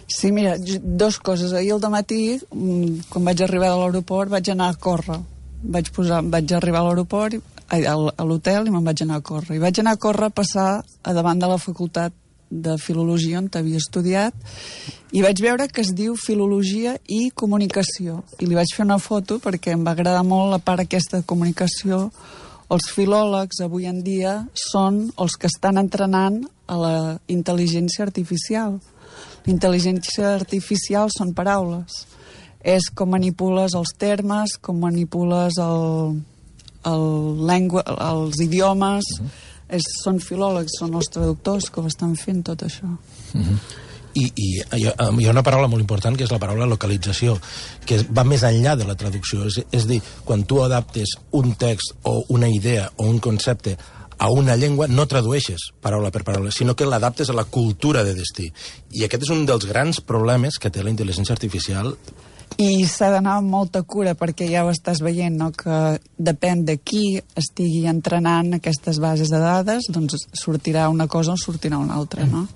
Sí, 0.06 0.30
mira, 0.32 0.54
dos 0.58 1.18
coses. 1.18 1.52
Ahir 1.52 1.74
al 1.74 1.90
matí, 1.90 2.38
mm, 2.38 3.10
quan 3.10 3.26
vaig 3.26 3.42
arribar 3.42 3.74
a 3.74 3.80
l'aeroport, 3.82 4.30
vaig 4.30 4.54
anar 4.54 4.70
a 4.70 4.78
córrer. 4.78 5.18
Vaig, 5.60 5.90
posar, 5.92 6.22
vaig 6.24 6.52
arribar 6.56 6.80
a 6.80 6.88
l'aeroport, 6.88 7.34
a 7.70 8.24
l'hotel, 8.26 8.66
i 8.66 8.72
me'n 8.74 8.86
vaig 8.86 9.02
anar 9.04 9.20
a 9.20 9.24
córrer. 9.26 9.56
I 9.56 9.62
vaig 9.62 9.82
anar 9.82 9.94
a 9.94 10.00
córrer 10.00 10.30
a 10.30 10.34
passar 10.34 10.70
a 10.80 11.12
davant 11.14 11.38
de 11.38 11.50
la 11.50 11.58
facultat 11.58 12.14
de 12.50 12.76
filologia 12.82 13.38
on 13.38 13.48
havia 13.54 13.78
estudiat 13.78 14.34
i 15.14 15.22
vaig 15.22 15.40
veure 15.42 15.68
que 15.70 15.80
es 15.84 15.94
diu 15.94 16.16
filologia 16.18 16.96
i 17.06 17.30
comunicació 17.30 18.20
i 18.38 18.46
li 18.46 18.58
vaig 18.58 18.74
fer 18.74 18.84
una 18.84 18.98
foto 18.98 19.38
perquè 19.38 19.74
em 19.74 19.86
va 19.86 19.94
agradar 19.94 20.24
molt 20.26 20.50
la 20.50 20.58
part 20.58 20.82
aquesta 20.82 21.20
de 21.20 21.26
comunicació 21.26 22.08
els 22.70 22.86
filòlegs 22.94 23.62
avui 23.64 23.88
en 23.90 24.02
dia 24.06 24.36
són 24.54 25.08
els 25.18 25.34
que 25.34 25.48
estan 25.50 25.78
entrenant 25.80 26.44
a 26.70 26.76
la 26.78 26.96
intel·ligència 27.26 28.04
artificial. 28.06 28.76
L'intel·ligència 29.46 30.36
artificial 30.36 31.10
són 31.10 31.34
paraules. 31.34 32.04
És 32.62 32.86
com 32.94 33.10
manipules 33.10 33.74
els 33.74 33.90
termes, 33.98 34.54
com 34.62 34.78
manipules 34.78 35.58
el, 35.58 36.20
el 36.86 37.06
lengua, 37.50 37.82
els 38.12 38.38
idiomes, 38.46 39.14
uh 39.18 39.24
-huh 39.26 39.49
és, 39.76 39.86
són 40.02 40.20
filòlegs, 40.22 40.78
són 40.80 40.94
els 40.98 41.10
traductors 41.12 41.70
que 41.70 41.80
ho 41.80 41.86
estan 41.90 42.16
fent 42.16 42.42
tot 42.46 42.62
això. 42.66 42.88
Mm 43.34 43.42
-hmm. 43.42 43.58
I, 44.14 44.24
i 44.24 44.46
hi, 44.74 44.86
ha, 44.86 45.10
hi 45.20 45.26
ha 45.26 45.30
una 45.30 45.42
paraula 45.46 45.68
molt 45.68 45.80
important 45.80 46.16
que 46.16 46.24
és 46.24 46.32
la 46.32 46.40
paraula 46.42 46.66
localització 46.66 47.36
que 47.86 48.00
va 48.10 48.24
més 48.24 48.42
enllà 48.42 48.74
de 48.76 48.84
la 48.84 48.96
traducció 48.98 49.46
és, 49.46 49.60
és 49.70 49.86
dir, 49.86 50.00
quan 50.24 50.42
tu 50.44 50.62
adaptes 50.64 51.14
un 51.30 51.54
text 51.54 51.94
o 52.02 52.24
una 52.28 52.48
idea 52.48 52.90
o 52.96 53.06
un 53.06 53.20
concepte 53.20 53.76
a 54.18 54.28
una 54.28 54.56
llengua 54.56 54.88
no 54.88 55.06
tradueixes 55.06 55.70
paraula 55.80 56.10
per 56.10 56.24
paraula, 56.24 56.50
sinó 56.50 56.74
que 56.76 56.84
l'adaptes 56.84 57.30
a 57.30 57.32
la 57.32 57.44
cultura 57.44 58.02
de 58.04 58.14
destí. 58.14 58.50
I 58.92 59.06
aquest 59.06 59.22
és 59.22 59.30
un 59.30 59.46
dels 59.46 59.64
grans 59.64 60.02
problemes 60.04 60.58
que 60.58 60.70
té 60.70 60.82
la 60.82 60.90
intel·ligència 60.90 61.32
artificial 61.32 61.94
i 62.58 62.86
s'ha 62.88 63.10
d'anar 63.14 63.38
amb 63.38 63.50
molta 63.52 63.82
cura 63.82 64.14
perquè 64.18 64.48
ja 64.50 64.64
ho 64.64 64.70
estàs 64.72 65.00
veient, 65.04 65.36
no? 65.36 65.50
que 65.52 65.98
depèn 66.18 66.64
de 66.68 66.76
qui 66.78 67.20
estigui 67.38 67.86
entrenant 67.90 68.54
aquestes 68.56 68.98
bases 69.00 69.30
de 69.32 69.40
dades, 69.40 69.88
doncs 69.88 70.26
sortirà 70.32 70.88
una 70.90 71.06
cosa 71.06 71.36
o 71.36 71.40
sortirà 71.40 71.78
una 71.78 71.94
altra, 71.94 72.26
no? 72.26 72.46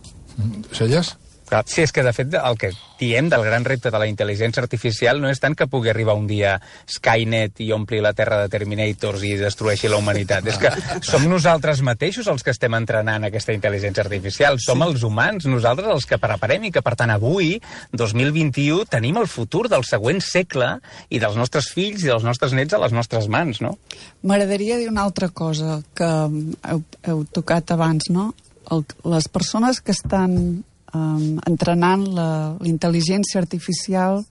Celles? 0.74 1.14
Clar, 1.48 1.62
sí, 1.68 1.82
és 1.84 1.92
que 1.92 2.02
de 2.02 2.12
fet 2.16 2.34
el 2.38 2.56
que 2.60 2.70
diem 2.98 3.28
del 3.28 3.44
gran 3.44 3.66
repte 3.66 3.90
de 3.92 4.00
la 4.00 4.06
intel·ligència 4.08 4.62
artificial 4.62 5.20
no 5.20 5.28
és 5.28 5.40
tant 5.42 5.54
que 5.58 5.66
pugui 5.68 5.90
arribar 5.92 6.16
un 6.16 6.26
dia 6.30 6.54
Skynet 6.88 7.60
i 7.60 7.68
ompli 7.76 8.00
la 8.04 8.14
Terra 8.16 8.40
de 8.40 8.50
Terminators 8.52 9.24
i 9.28 9.34
destrueixi 9.40 9.90
la 9.92 9.98
humanitat. 10.00 10.46
és 10.48 10.58
que 10.58 10.72
som 11.10 11.26
nosaltres 11.28 11.82
mateixos 11.84 12.30
els 12.32 12.42
que 12.42 12.54
estem 12.54 12.74
entrenant 12.78 13.28
aquesta 13.28 13.52
intel·ligència 13.52 14.04
artificial. 14.06 14.58
Som 14.62 14.80
sí. 14.80 14.88
els 14.88 15.04
humans, 15.04 15.48
nosaltres 15.50 15.92
els 15.92 16.08
que 16.08 16.20
preparem 16.22 16.68
i 16.68 16.72
que, 16.72 16.82
per 16.84 16.96
tant, 16.96 17.12
avui, 17.12 17.58
2021, 17.92 18.88
tenim 18.90 19.20
el 19.20 19.28
futur 19.28 19.66
del 19.68 19.84
següent 19.84 20.22
segle 20.24 20.78
i 21.10 21.20
dels 21.20 21.36
nostres 21.36 21.68
fills 21.74 22.04
i 22.04 22.12
dels 22.12 22.24
nostres 22.24 22.56
nets 22.56 22.72
a 22.72 22.80
les 22.80 22.94
nostres 22.96 23.28
mans, 23.28 23.60
no? 23.60 23.76
M'agradaria 24.24 24.78
dir 24.80 24.88
una 24.88 25.04
altra 25.04 25.28
cosa 25.28 25.82
que 25.94 26.08
heu, 26.08 26.84
heu 27.04 27.24
tocat 27.36 27.74
abans, 27.74 28.08
no? 28.08 28.32
El, 28.72 28.86
les 29.12 29.28
persones 29.28 29.82
que 29.84 29.92
estan 29.92 30.64
um, 30.94 31.38
entrenant 31.48 32.06
la, 32.14 32.30
la 32.60 32.70
intel·ligència 32.70 33.40
artificial 33.42 34.22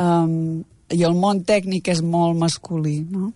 um, 0.00 0.62
i 0.90 1.04
el 1.06 1.14
món 1.14 1.44
tècnic 1.46 1.92
és 1.92 2.02
molt 2.02 2.38
masculí, 2.38 3.00
no? 3.10 3.32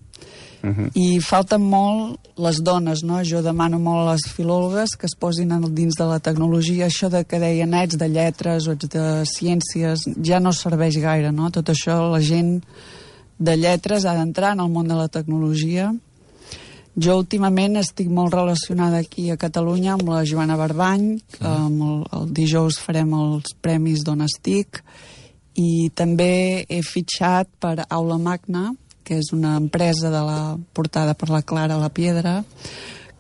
Uh 0.65 0.69
mhm. 0.69 0.85
-huh. 0.85 0.91
I 0.95 1.21
falten 1.21 1.61
molt 1.61 2.19
les 2.37 2.63
dones, 2.63 3.03
no? 3.03 3.23
Jo 3.23 3.43
demano 3.43 3.79
molt 3.79 4.09
a 4.09 4.13
les 4.13 4.23
filòlogues 4.27 4.97
que 4.99 5.07
es 5.07 5.15
posin 5.15 5.49
dins 5.75 5.95
de 5.95 6.05
la 6.05 6.19
tecnologia. 6.19 6.87
Això 6.87 7.09
de 7.11 7.25
que 7.25 7.39
deien 7.39 7.75
ets 7.75 7.97
de 7.97 8.09
lletres 8.09 8.67
o 8.67 8.73
ets 8.73 8.89
de 8.89 9.25
ciències 9.27 9.99
ja 10.23 10.41
no 10.41 10.53
serveix 10.53 10.97
gaire, 10.97 11.31
no? 11.33 11.51
Tot 11.51 11.69
això 11.69 12.11
la 12.11 12.21
gent 12.21 12.63
de 13.39 13.57
lletres 13.57 14.05
ha 14.05 14.15
d'entrar 14.15 14.53
en 14.53 14.61
el 14.61 14.71
món 14.71 14.89
de 14.89 14.95
la 14.95 15.09
tecnologia 15.09 15.95
jo 16.95 17.17
últimament 17.19 17.79
estic 17.81 18.09
molt 18.11 18.35
relacionada 18.35 19.01
aquí 19.03 19.29
a 19.31 19.39
Catalunya 19.41 19.95
amb 19.95 20.09
la 20.09 20.23
Joana 20.27 20.57
Barbany, 20.57 21.19
que 21.35 21.45
amb 21.49 21.83
el, 21.83 21.99
el 22.15 22.31
dijous 22.35 22.79
farem 22.79 23.13
els 23.19 23.55
premis 23.61 24.05
d'on 24.07 24.23
estic, 24.27 24.83
i 25.59 25.91
també 25.95 26.65
he 26.69 26.81
fitxat 26.87 27.51
per 27.63 27.85
Aula 27.89 28.19
Magna, 28.19 28.73
que 29.05 29.19
és 29.21 29.33
una 29.35 29.57
empresa 29.59 30.11
de 30.11 30.23
la 30.25 30.57
portada 30.73 31.15
per 31.15 31.29
la 31.31 31.43
Clara 31.43 31.79
La 31.79 31.91
Piedra, 31.93 32.41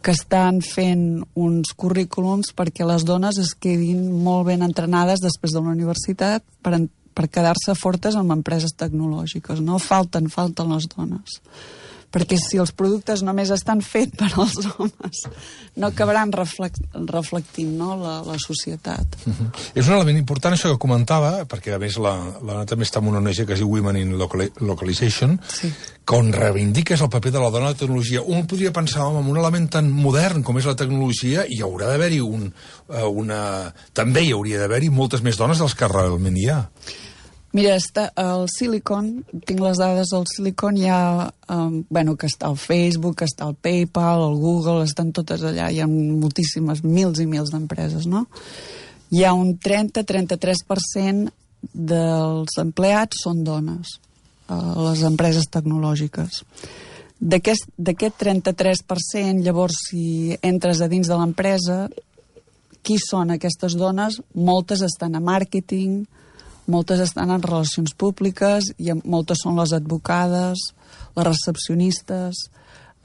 que 0.04 0.12
estan 0.12 0.61
fent 0.64 1.23
uns 1.35 1.73
currículums 1.76 2.52
perquè 2.57 2.85
les 2.87 3.07
dones 3.09 3.38
es 3.40 3.54
quedin 3.57 4.11
molt 4.25 4.49
ben 4.50 4.64
entrenades 4.64 5.23
després 5.25 5.54
de 5.54 5.62
la 5.62 5.73
universitat 5.73 6.45
per, 6.62 6.76
per 7.14 7.31
quedar-se 7.33 7.76
fortes 7.78 8.19
en 8.21 8.31
empreses 8.35 8.76
tecnològiques. 8.76 9.62
No 9.64 9.81
falten, 9.81 10.28
falten 10.33 10.76
les 10.76 10.90
dones 10.93 11.40
perquè 12.14 12.38
si 12.38 12.61
els 12.62 12.71
productes 12.76 13.25
només 13.26 13.50
estan 13.54 13.83
fets 13.83 14.14
per 14.21 14.30
als 14.38 14.54
homes 14.76 15.25
no 15.80 15.88
acabaran 15.90 16.30
reflect, 16.35 16.78
reflectint 17.11 17.73
no, 17.78 17.94
la, 17.99 18.21
la 18.23 18.37
societat. 18.38 19.16
Uh 19.26 19.33
-huh. 19.33 19.49
És 19.75 19.88
un 19.88 19.94
element 19.94 20.18
important 20.18 20.54
això 20.54 20.71
que 20.71 20.78
comentava, 20.78 21.44
perquè 21.50 21.75
a 21.75 21.78
més 21.78 21.99
la, 21.99 22.14
la 22.42 22.64
també 22.64 22.85
està 22.85 23.00
en 23.00 23.09
una 23.09 23.18
ONG 23.18 23.47
que 23.47 23.54
es 23.54 23.59
diu 23.59 23.68
Women 23.68 23.97
in 23.97 24.18
Local 24.18 24.50
Localization, 24.61 25.40
sí. 25.49 25.73
que 26.04 26.16
on 26.16 26.33
reivindiques 26.33 27.00
el 27.00 27.09
paper 27.09 27.33
de 27.33 27.40
la 27.40 27.50
dona 27.50 27.66
a 27.66 27.71
la 27.71 27.75
tecnologia. 27.75 28.23
Un 28.23 28.47
podria 28.47 28.73
pensar, 28.73 29.02
home, 29.02 29.21
en 29.21 29.30
un 29.30 29.37
element 29.37 29.68
tan 29.71 29.90
modern 29.90 30.42
com 30.42 30.59
és 30.59 30.66
la 30.66 30.76
tecnologia, 30.76 31.44
hi 31.49 31.61
haurà 31.62 31.88
d'haver-hi 31.88 32.21
un, 32.21 32.52
uh, 32.88 33.09
una... 33.09 33.73
també 33.92 34.23
hi 34.23 34.33
hauria 34.33 34.61
d'haver-hi 34.61 34.90
moltes 34.90 35.23
més 35.23 35.37
dones 35.37 35.59
dels 35.59 35.75
que 35.75 35.88
realment 35.88 36.37
hi 36.37 36.49
ha. 36.49 36.68
Mira, 37.54 37.76
està 37.78 38.08
al 38.18 38.49
Silicon, 38.50 39.23
tinc 39.46 39.61
les 39.62 39.78
dades 39.78 40.11
del 40.11 40.25
Silicon, 40.26 40.75
hi 40.75 40.88
ha, 40.90 41.30
um, 41.54 41.84
bueno, 41.87 42.16
que 42.18 42.26
està 42.26 42.49
el 42.50 42.56
Facebook, 42.58 43.20
que 43.20 43.28
està 43.30 43.46
el 43.46 43.54
PayPal, 43.54 44.25
el 44.26 44.40
Google, 44.42 44.82
estan 44.82 45.12
totes 45.14 45.44
allà, 45.46 45.68
hi 45.70 45.78
ha 45.78 45.87
moltíssimes, 45.87 46.82
mils 46.82 47.20
i 47.23 47.26
mils 47.30 47.52
d'empreses, 47.54 48.08
no? 48.11 48.25
Hi 49.14 49.23
ha 49.23 49.37
un 49.38 49.54
30-33% 49.62 51.30
dels 51.73 52.58
empleats 52.58 53.23
són 53.23 53.44
dones 53.46 54.00
a 54.50 54.58
les 54.88 55.04
empreses 55.06 55.46
tecnològiques. 55.46 56.42
D'aquest 57.23 57.70
33%, 57.78 59.44
llavors, 59.46 59.78
si 59.87 60.34
entres 60.42 60.82
a 60.82 60.90
dins 60.90 61.06
de 61.06 61.20
l'empresa, 61.23 61.87
qui 62.84 62.99
són 62.99 63.30
aquestes 63.32 63.78
dones? 63.78 64.18
Moltes 64.34 64.82
estan 64.84 65.14
a 65.14 65.23
màrqueting, 65.23 66.02
moltes 66.71 67.00
estan 67.04 67.30
en 67.35 67.42
relacions 67.42 67.94
públiques 67.99 68.73
i 68.78 68.94
moltes 69.04 69.44
són 69.44 69.59
les 69.61 69.75
advocades, 69.76 70.61
les 71.16 71.26
recepcionistes, 71.26 72.49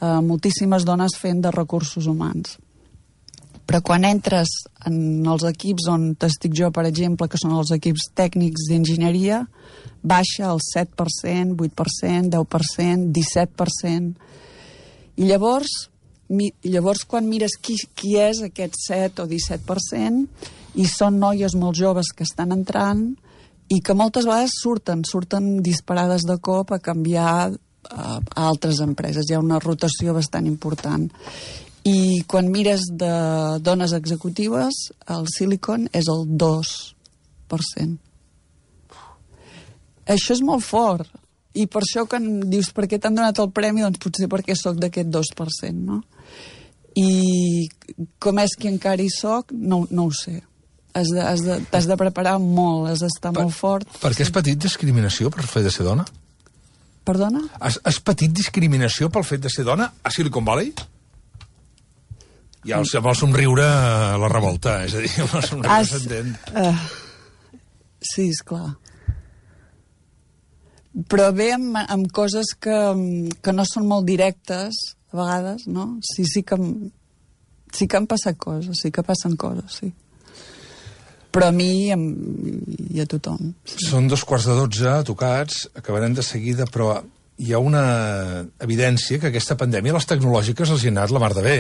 eh, 0.02 0.22
moltíssimes 0.24 0.86
dones 0.86 1.16
fent 1.18 1.42
de 1.42 1.52
recursos 1.52 2.08
humans. 2.08 2.58
Però 3.70 3.84
quan 3.86 4.06
entres 4.08 4.50
en 4.90 5.28
els 5.30 5.44
equips 5.46 5.86
on 5.94 6.16
estic 6.26 6.56
jo, 6.58 6.72
per 6.74 6.88
exemple, 6.90 7.28
que 7.30 7.38
són 7.38 7.54
els 7.54 7.70
equips 7.76 8.08
tècnics 8.18 8.66
d'enginyeria, 8.70 9.44
baixa 10.02 10.50
el 10.50 10.58
7%, 10.64 11.54
8%, 11.54 12.32
10%, 12.34 13.12
17%. 13.14 14.14
I 15.18 15.28
llavors, 15.30 15.76
mi, 16.30 16.50
llavors 16.64 17.06
quan 17.06 17.30
mires 17.30 17.60
qui, 17.62 17.76
qui 17.94 18.16
és 18.18 18.42
aquest 18.42 18.74
7 18.88 19.22
o 19.22 19.28
17%, 19.30 20.26
i 20.82 20.86
són 20.90 21.20
noies 21.22 21.54
molt 21.54 21.78
joves 21.78 22.10
que 22.16 22.26
estan 22.26 22.56
entrant, 22.56 23.12
i 23.70 23.80
que 23.86 23.94
moltes 23.94 24.26
vegades 24.26 24.58
surten, 24.58 25.04
surten 25.06 25.60
disparades 25.66 26.26
de 26.26 26.40
cop 26.42 26.74
a 26.74 26.82
canviar 26.82 27.54
a, 27.54 28.20
a 28.20 28.48
altres 28.48 28.82
empreses. 28.82 29.30
Hi 29.30 29.38
ha 29.38 29.44
una 29.44 29.60
rotació 29.62 30.16
bastant 30.18 30.50
important. 30.50 31.10
I 31.88 32.26
quan 32.28 32.50
mires 32.52 32.90
de 32.92 33.14
dones 33.64 33.94
executives, 33.96 34.90
el 35.08 35.30
Silicon 35.32 35.88
és 35.94 36.10
el 36.12 36.26
2%. 36.34 37.98
Això 40.10 40.34
és 40.34 40.42
molt 40.42 40.66
fort. 40.66 41.10
I 41.54 41.66
per 41.70 41.84
això 41.86 42.06
que 42.10 42.20
dius 42.50 42.72
per 42.74 42.88
què 42.90 43.00
t'han 43.02 43.18
donat 43.18 43.40
el 43.42 43.52
premi, 43.54 43.86
doncs 43.86 44.02
potser 44.02 44.30
perquè 44.30 44.58
sóc 44.58 44.78
d'aquest 44.82 45.10
2%, 45.14 45.74
no? 45.78 46.02
I 46.98 47.70
com 48.22 48.42
és 48.42 48.56
que 48.58 48.70
encara 48.70 49.06
hi 49.06 49.10
soc, 49.14 49.54
no, 49.54 49.86
no 49.94 50.10
ho 50.10 50.14
sé. 50.14 50.40
Has 51.00 51.12
de, 51.16 51.22
has 51.24 51.44
de, 51.46 51.60
t'has 51.72 51.88
de 51.88 51.96
preparar 52.00 52.36
molt, 52.44 52.90
has 52.92 53.04
d'estar 53.06 53.32
molt 53.36 53.56
fort. 53.56 53.88
Per 54.02 54.12
què 54.16 54.26
has 54.26 54.34
patit 54.36 54.60
discriminació 54.60 55.32
per 55.34 55.46
fet 55.48 55.68
de 55.68 55.72
ser 55.74 55.88
dona? 55.88 56.06
Perdona? 57.08 57.42
Has, 57.64 57.80
has 57.88 58.00
patit 58.04 58.34
discriminació 58.36 59.08
pel 59.14 59.26
fet 59.26 59.42
de 59.46 59.52
ser 59.54 59.66
dona 59.68 59.88
a 60.04 60.12
Silicon 60.14 60.46
Valley? 60.46 60.74
Ja 62.68 62.82
amb 62.82 63.08
el 63.08 63.16
somriure 63.16 63.64
eh, 63.64 64.18
la 64.20 64.30
revolta, 64.32 64.82
és 64.84 64.96
a 64.98 65.04
dir, 65.06 65.12
amb 65.24 65.38
el 65.40 65.48
somriure 65.48 65.78
Has- 65.78 65.94
s'entén. 65.94 66.36
Uh, 66.52 66.76
sí, 68.04 68.28
és 68.34 68.44
clar. 68.46 68.76
Però 71.10 71.30
bé 71.32 71.54
amb, 71.56 71.78
amb 71.80 72.10
coses 72.12 72.52
que, 72.60 72.78
que 73.40 73.56
no 73.56 73.64
són 73.68 73.88
molt 73.88 74.08
directes, 74.10 74.82
a 75.14 75.22
vegades, 75.22 75.66
no? 75.72 75.88
Sí, 76.04 76.26
sí 76.28 76.44
que, 76.44 76.58
sí 77.74 77.88
que 77.88 77.98
han 77.98 78.10
passat 78.10 78.38
coses, 78.42 78.84
sí 78.84 78.92
que 78.92 79.06
passen 79.06 79.38
coses, 79.40 79.80
sí. 79.80 79.94
Però 81.40 81.54
a 81.54 81.56
mi 81.56 81.88
i 81.88 83.00
a, 83.00 83.06
tothom. 83.08 83.54
Són 83.64 84.10
dos 84.12 84.26
quarts 84.28 84.50
de 84.50 84.58
dotze, 84.58 84.92
tocats, 85.08 85.62
acabarem 85.80 86.12
de 86.18 86.26
seguida, 86.26 86.66
però 86.68 86.98
hi 87.40 87.54
ha 87.56 87.62
una 87.64 87.84
evidència 88.60 89.22
que 89.22 89.30
aquesta 89.30 89.56
pandèmia 89.56 89.96
les 89.96 90.08
tecnològiques 90.10 90.74
els 90.76 90.84
hi 90.84 90.90
ha 90.90 90.94
anat 90.98 91.14
la 91.16 91.22
mar 91.24 91.32
de 91.38 91.46
bé. 91.46 91.58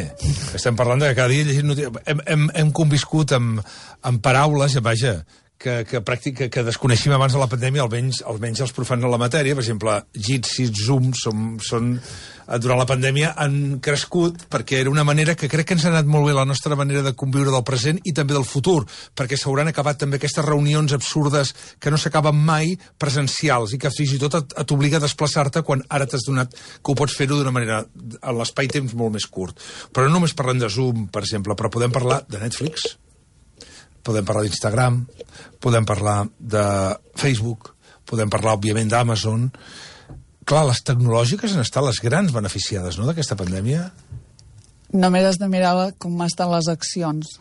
Estem 0.57 0.75
parlant 0.75 0.99
de 0.99 1.07
que 1.07 1.15
cada 1.21 1.31
dia 1.31 1.47
hem, 1.63 2.19
hem, 2.25 2.43
hem 2.59 2.73
conviscut 2.75 3.31
amb, 3.37 3.63
amb 4.03 4.19
paraules, 4.25 4.75
ja 4.75 4.83
vaja, 4.83 5.13
que, 5.59 5.83
que, 5.83 5.99
pràctica, 6.05 6.47
que 6.47 6.63
desconeixíem 6.63 7.13
abans 7.13 7.35
de 7.35 7.41
la 7.41 7.49
pandèmia, 7.51 7.83
almenys, 7.83 8.21
almenys 8.31 8.63
els 8.63 8.73
profans 8.75 9.03
de 9.03 9.09
la 9.11 9.19
matèria. 9.19 9.57
Per 9.57 9.63
exemple, 9.65 9.97
Jitsi, 10.15 10.69
Zoom, 10.71 11.09
són, 11.19 11.57
són, 11.63 11.89
eh, 11.99 12.59
durant 12.63 12.79
la 12.79 12.87
pandèmia 12.87 13.33
han 13.43 13.57
crescut 13.83 14.45
perquè 14.51 14.79
era 14.79 14.93
una 14.93 15.03
manera 15.03 15.35
que 15.35 15.49
crec 15.51 15.67
que 15.67 15.75
ens 15.75 15.83
ha 15.85 15.91
anat 15.91 16.07
molt 16.07 16.29
bé 16.29 16.35
la 16.37 16.47
nostra 16.47 16.77
manera 16.79 17.03
de 17.03 17.13
conviure 17.19 17.51
del 17.51 17.65
present 17.67 17.99
i 18.07 18.15
també 18.15 18.37
del 18.37 18.47
futur, 18.47 18.85
perquè 19.19 19.37
s'hauran 19.37 19.67
acabat 19.73 19.99
també 19.99 20.21
aquestes 20.21 20.47
reunions 20.47 20.95
absurdes 20.95 21.51
que 21.79 21.91
no 21.91 21.99
s'acaben 21.99 22.39
mai 22.39 22.77
presencials 22.97 23.75
i 23.75 23.81
que 23.83 23.91
fins 23.91 24.15
i 24.15 24.21
tot 24.23 24.39
et, 24.39 24.55
et 24.63 24.75
obliga 24.75 25.01
a 25.01 25.03
desplaçar-te 25.03 25.65
quan 25.67 25.83
ara 25.89 26.07
t'has 26.07 26.23
donat 26.27 26.55
que 26.55 26.93
ho 26.93 26.95
pots 26.95 27.19
fer-ho 27.19 27.35
d'una 27.35 27.53
manera 27.55 27.83
a 28.21 28.35
l'espai-temps 28.39 28.95
molt 28.95 29.17
més 29.19 29.27
curt. 29.27 29.59
Però 29.91 30.07
no 30.07 30.15
només 30.15 30.37
parlem 30.37 30.63
de 30.63 30.71
Zoom, 30.71 31.09
per 31.11 31.25
exemple, 31.27 31.59
però 31.59 31.71
podem 31.73 31.91
parlar 31.91 32.23
de 32.31 32.39
Netflix, 32.39 32.95
podem 34.05 34.25
parlar 34.25 34.45
d'Instagram, 34.45 35.01
podem 35.61 35.85
parlar 35.87 36.23
de 36.39 36.63
Facebook, 37.19 37.73
podem 38.09 38.29
parlar, 38.31 38.57
òbviament, 38.57 38.89
d'Amazon. 38.89 39.49
Clar, 40.49 40.65
les 40.69 40.81
tecnològiques 40.85 41.53
han 41.53 41.65
estat 41.65 41.85
les 41.85 42.01
grans 42.01 42.33
beneficiades, 42.33 42.97
no?, 42.97 43.05
d'aquesta 43.09 43.37
pandèmia. 43.37 43.89
Només 44.89 45.27
has 45.27 45.37
de 45.37 45.49
mirar 45.51 45.91
com 46.01 46.17
estan 46.25 46.49
les 46.49 46.69
accions. 46.71 47.35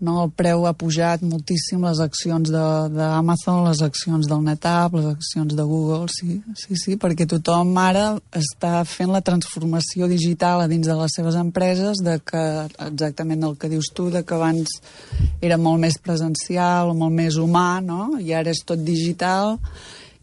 No? 0.00 0.16
El 0.24 0.30
preu 0.32 0.64
ha 0.64 0.72
pujat 0.76 1.22
moltíssim, 1.26 1.82
les 1.84 2.00
accions 2.00 2.50
d'Amazon, 2.50 3.62
les 3.66 3.82
accions 3.84 4.28
del 4.30 4.42
NetApp, 4.46 4.96
les 4.96 5.10
accions 5.10 5.54
de 5.56 5.66
Google, 5.68 6.08
sí, 6.12 6.40
sí, 6.56 6.78
sí, 6.80 6.96
perquè 7.00 7.26
tothom 7.28 7.74
ara 7.80 8.06
està 8.36 8.80
fent 8.88 9.12
la 9.12 9.22
transformació 9.26 10.08
digital 10.10 10.64
a 10.64 10.68
dins 10.70 10.88
de 10.88 10.96
les 10.96 11.16
seves 11.16 11.36
empreses, 11.40 12.00
de 12.04 12.16
que 12.24 12.44
exactament 12.88 13.44
el 13.44 13.56
que 13.60 13.72
dius 13.72 13.92
tu, 13.94 14.08
de 14.14 14.24
que 14.24 14.36
abans 14.38 14.80
era 15.44 15.60
molt 15.60 15.84
més 15.84 16.00
presencial, 16.00 16.94
molt 16.96 17.16
més 17.16 17.36
humà, 17.40 17.80
no? 17.84 18.16
i 18.20 18.32
ara 18.32 18.54
és 18.54 18.64
tot 18.64 18.80
digital, 18.80 19.58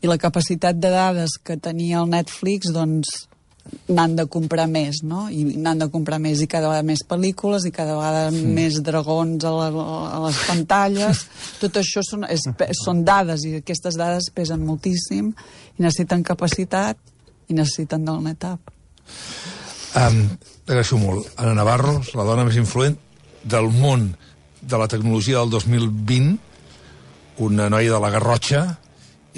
i 0.01 0.09
la 0.09 0.19
capacitat 0.21 0.77
de 0.77 0.89
dades 0.93 1.37
que 1.43 1.57
tenia 1.57 2.01
el 2.01 2.09
Netflix, 2.11 2.73
doncs, 2.73 3.26
n'han 3.87 4.15
de 4.17 4.25
comprar 4.31 4.67
més, 4.71 5.01
no? 5.07 5.27
I 5.31 5.43
n'han 5.57 5.83
de 5.83 5.87
comprar 5.93 6.19
més, 6.23 6.41
i 6.43 6.47
cada 6.51 6.69
vegada 6.71 6.85
més 6.87 7.03
pel·lícules, 7.07 7.67
i 7.67 7.73
cada 7.75 7.95
vegada 7.97 8.27
sí. 8.33 8.43
més 8.57 8.79
dragons 8.83 9.45
a, 9.47 9.53
la, 9.55 9.85
a 10.13 10.21
les 10.25 10.41
pantalles. 10.47 11.23
Tot 11.61 11.79
això 11.81 12.03
són, 12.05 12.27
és, 12.31 12.45
són 12.81 13.03
dades, 13.07 13.45
i 13.47 13.57
aquestes 13.61 13.99
dades 13.99 14.29
pesen 14.35 14.65
moltíssim, 14.67 15.31
i 15.77 15.85
necessiten 15.85 16.25
capacitat, 16.27 16.99
i 17.47 17.55
necessiten 17.57 18.05
del 18.07 18.23
NetApp. 18.25 18.73
Um, 19.97 20.23
T'agraeixo 20.67 20.99
molt. 20.99 21.31
Ana 21.39 21.55
Navarro, 21.55 22.01
la 22.13 22.27
dona 22.27 22.43
més 22.47 22.59
influent 22.59 22.97
del 23.47 23.71
món 23.71 24.09
de 24.61 24.77
la 24.77 24.89
tecnologia 24.91 25.39
del 25.39 25.55
2020, 25.55 26.35
una 27.47 27.69
noia 27.71 27.95
de 27.95 28.03
la 28.03 28.11
Garrotxa 28.11 28.63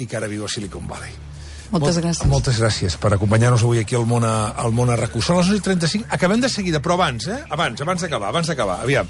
i 0.00 0.08
que 0.08 0.18
ara 0.18 0.30
viu 0.30 0.44
a 0.44 0.50
Silicon 0.50 0.88
Valley. 0.90 1.29
Moltes 1.70 1.96
Mol- 1.96 2.04
gràcies. 2.04 2.26
Moltes 2.30 2.58
gràcies 2.60 2.96
per 2.98 3.12
acompanyar-nos 3.14 3.62
avui 3.62 3.78
aquí 3.78 3.94
al 3.94 4.06
món 4.10 4.24
a, 4.26 4.50
al 4.58 4.72
món 4.74 4.90
a 4.90 4.96
RAC1. 4.98 5.22
Són 5.22 5.38
les 5.38 5.50
11.35. 5.54 6.08
Acabem 6.10 6.40
de 6.42 6.48
seguida, 6.50 6.80
però 6.82 6.96
abans, 6.98 7.28
eh? 7.30 7.44
Abans, 7.50 7.80
abans 7.80 8.02
d'acabar, 8.02 8.28
abans 8.34 8.50
d'acabar. 8.50 8.80
Aviam. 8.82 9.06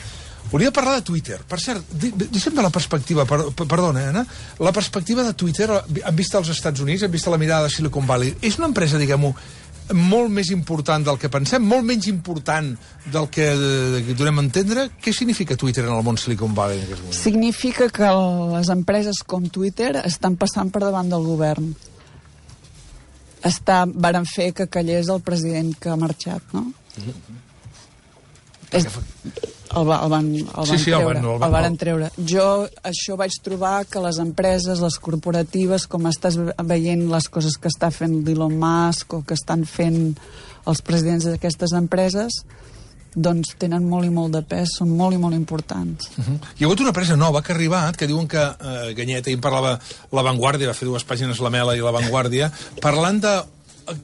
Volia 0.51 0.73
parlar 0.75 0.97
de 0.99 1.05
Twitter. 1.07 1.39
Per 1.47 1.61
cert, 1.63 1.85
deixa'm 1.95 2.57
de 2.57 2.63
la 2.65 2.71
perspectiva, 2.75 3.25
per, 3.29 3.53
per, 3.55 3.67
perdona, 3.71 4.09
Anna, 4.11 4.25
la 4.59 4.73
perspectiva 4.73 5.23
de 5.23 5.35
Twitter, 5.39 5.69
en 5.71 6.17
vista 6.17 6.39
als 6.41 6.49
Estats 6.51 6.81
Units, 6.81 7.05
en 7.07 7.11
vista 7.13 7.31
la 7.31 7.39
mirada 7.39 7.69
de 7.69 7.71
Silicon 7.71 8.07
Valley, 8.09 8.33
és 8.43 8.57
una 8.59 8.67
empresa, 8.73 8.99
diguem-ho, 8.99 9.31
molt 9.95 10.31
més 10.31 10.51
important 10.55 11.05
del 11.07 11.19
que 11.19 11.29
pensem, 11.31 11.63
molt 11.67 11.83
menys 11.87 12.07
important 12.11 12.73
del 13.11 13.29
que 13.31 13.47
eh, 13.53 14.15
donem 14.15 14.39
a 14.39 14.45
entendre. 14.47 14.89
Què 15.03 15.13
significa 15.15 15.57
Twitter 15.59 15.85
en 15.87 15.93
el 15.97 16.03
món 16.07 16.19
Silicon 16.19 16.55
Valley 16.55 16.79
en 16.79 16.85
aquest 16.89 17.03
moment? 17.05 17.19
Significa 17.21 17.89
que 17.91 18.11
les 18.57 18.71
empreses 18.71 19.23
com 19.27 19.47
Twitter 19.51 19.97
estan 20.05 20.37
passant 20.41 20.71
per 20.71 20.83
davant 20.87 21.11
del 21.11 21.27
govern. 21.27 21.73
Està, 23.47 23.85
varen 23.89 24.27
fer 24.29 24.51
que 24.53 24.67
callés 24.69 25.09
el 25.09 25.21
president 25.25 25.73
que 25.81 25.89
ha 25.89 25.97
marxat, 25.97 26.43
no? 26.53 26.67
És, 28.71 28.85
el, 28.87 29.87
va, 29.89 29.97
el 30.05 30.11
van, 30.13 30.27
el 30.37 30.45
van 30.55 30.67
Sí, 30.69 30.77
sí, 30.79 30.91
el 30.93 31.01
treure. 31.01 31.15
van- 31.15 31.25
el 31.25 31.31
el, 31.33 31.39
van- 31.43 31.53
varen 31.57 31.77
treure. 31.81 32.11
Jo 32.27 32.69
això 32.87 33.17
vaig 33.19 33.35
trobar 33.43 33.85
que 33.87 34.03
les 34.05 34.19
empreses, 34.23 34.79
les 34.85 34.99
corporatives, 35.03 35.87
com 35.91 36.07
estàs 36.07 36.37
veient 36.69 37.07
les 37.11 37.29
coses 37.29 37.57
que 37.59 37.69
està 37.73 37.91
fent 37.91 38.21
l'Elon 38.27 38.59
Musk 38.61 39.15
o 39.15 39.23
que 39.27 39.35
estan 39.35 39.65
fent 39.65 40.17
els 40.67 40.83
presidents 40.83 41.25
d'aquestes 41.25 41.73
empreses, 41.73 42.43
doncs 43.15 43.55
tenen 43.59 43.89
molt 43.89 44.07
i 44.07 44.11
molt 44.11 44.33
de 44.37 44.43
pes, 44.43 44.69
són 44.79 44.91
molt 44.97 45.15
i 45.15 45.19
molt 45.19 45.35
importants. 45.35 46.11
Uh 46.17 46.25
-huh. 46.25 46.39
Hi 46.59 46.65
ha 46.65 46.67
hagut 46.67 46.81
una 46.81 46.91
empresa 46.91 47.17
nova 47.17 47.43
que 47.43 47.53
ha 47.53 47.55
arribat, 47.57 47.97
que 47.97 48.07
diuen 48.07 48.29
que, 48.29 48.39
eh, 48.39 48.95
Ganyet, 48.95 49.27
ahir 49.27 49.35
en 49.37 49.41
parlava 49.41 49.79
La 50.13 50.23
Vanguardia, 50.23 50.69
va 50.69 50.75
fer 50.75 50.87
dues 50.87 51.05
pàgines 51.07 51.41
La 51.41 51.51
Mela 51.51 51.75
i 51.77 51.81
La 51.81 51.91
Vanguardia, 51.91 52.53
parlant 52.81 53.21
de... 53.21 53.43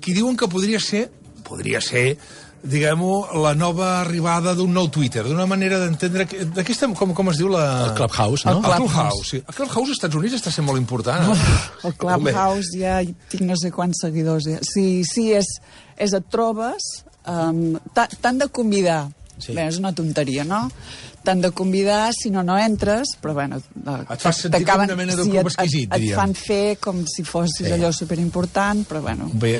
qui 0.01 0.13
diuen 0.15 0.37
que 0.37 0.49
podria 0.49 0.81
ser, 0.81 1.11
podria 1.45 1.81
ser, 1.81 2.19
diguem-ho, 2.63 3.29
la 3.43 3.55
nova 3.55 4.01
arribada 4.01 4.55
d'un 4.55 4.73
nou 4.73 4.89
Twitter, 4.91 5.23
d'una 5.23 5.47
manera 5.47 5.79
d'entendre... 5.79 6.27
que- 6.27 6.45
D'aquesta, 6.45 6.89
com, 6.95 7.15
com 7.15 7.29
es 7.31 7.37
diu 7.39 7.49
la... 7.49 7.87
El 7.91 7.95
Clubhouse, 7.95 8.45
no? 8.45 8.51
El, 8.53 8.57
El 8.59 8.63
Clubhouse, 8.65 8.93
Clubhouse. 8.93 9.31
sí. 9.31 9.37
El 9.37 9.55
Clubhouse 9.55 9.79
als 9.91 9.91
Estats 9.91 10.15
Units 10.15 10.35
està 10.35 10.51
sent 10.51 10.67
molt 10.67 10.79
important. 10.79 11.33
eh? 11.33 11.39
El 11.85 11.95
Clubhouse 11.95 12.73
ja 12.79 13.03
tinc 13.31 13.43
no 13.43 13.55
sé 13.57 13.71
quants 13.71 14.01
seguidors. 14.01 14.45
Ja. 14.45 14.59
Sí, 14.63 15.05
sí, 15.05 15.33
és, 15.33 15.47
és 15.97 16.13
et 16.13 16.25
trobes... 16.31 17.05
Um, 17.27 17.77
T'han 17.95 18.39
de 18.39 18.49
convidar. 18.49 19.07
Sí. 19.37 19.53
Bé, 19.53 19.67
és 19.69 19.81
una 19.81 19.93
tonteria, 19.93 20.47
no? 20.49 20.67
T'han 21.27 21.43
de 21.43 21.51
convidar, 21.53 22.15
si 22.17 22.31
no, 22.33 22.45
no 22.47 22.57
entres, 22.57 23.17
però 23.21 23.35
bueno... 23.37 23.59
Et 23.59 24.23
fa 24.23 24.33
sentir 24.33 24.63
com 24.65 24.87
una 24.87 24.97
mena 24.97 25.17
de 25.19 25.27
sí, 25.27 25.35
club 25.35 25.51
et, 25.51 25.53
exquisit, 25.53 25.91
et, 25.91 25.93
et 25.93 26.05
diríem. 26.07 26.21
fan 26.23 26.35
fer 26.39 26.79
com 26.81 27.03
si 27.11 27.27
fossis 27.27 27.67
sí. 27.67 27.73
allò 27.75 27.93
superimportant, 27.93 28.87
però 28.89 29.03
bueno... 29.05 29.29
Bé, 29.35 29.59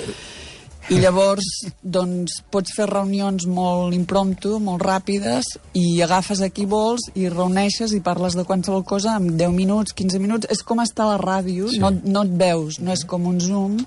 I 0.95 1.01
llavors, 1.03 1.49
doncs, 1.97 2.39
pots 2.55 2.73
fer 2.77 2.87
reunions 2.89 3.49
molt 3.51 3.97
impromptu, 3.97 4.61
molt 4.63 4.85
ràpides, 4.87 5.57
i 5.77 6.01
agafes 6.07 6.45
a 6.47 6.49
qui 6.55 6.69
vols 6.71 7.09
i 7.19 7.27
reuneixes 7.33 7.93
i 7.97 8.03
parles 8.07 8.39
de 8.39 8.47
qualsevol 8.47 8.87
cosa 8.87 9.17
en 9.19 9.33
10 9.35 9.57
minuts, 9.57 9.97
15 9.99 10.23
minuts. 10.23 10.49
És 10.55 10.63
com 10.63 10.81
estar 10.85 11.09
a 11.09 11.17
la 11.17 11.21
ràdio, 11.21 11.73
sí. 11.73 11.83
no, 11.83 11.91
no 11.91 12.23
et 12.23 12.37
veus, 12.39 12.79
no 12.79 12.95
és 12.95 13.03
com 13.05 13.27
un 13.27 13.43
Zoom, 13.43 13.81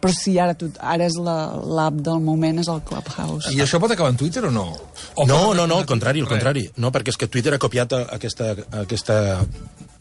però 0.00 0.12
sí, 0.14 0.38
ara, 0.38 0.54
tu, 0.54 0.70
ara 0.78 1.04
és 1.06 1.16
la- 1.18 1.54
l'app 1.78 1.94
del 2.06 2.20
moment, 2.20 2.58
és 2.60 2.68
el 2.68 2.80
Clubhouse. 2.86 3.52
I 3.54 3.60
això 3.64 3.80
pot 3.80 3.90
acabar 3.90 4.10
en 4.12 4.16
Twitter 4.16 4.44
o 4.46 4.50
no? 4.50 4.66
O 5.16 5.26
No, 5.26 5.54
no, 5.54 5.66
no, 5.66 5.78
al 5.78 5.86
contrari, 5.86 6.20
al 6.20 6.28
contrari. 6.28 6.70
No, 6.76 6.90
perquè 6.92 7.08
és 7.08 7.16
que 7.16 7.26
Twitter 7.28 7.54
ha 7.54 7.58
copiat 7.58 7.92
a- 7.92 8.04
aquesta, 8.14 8.54
aquesta, 8.82 9.40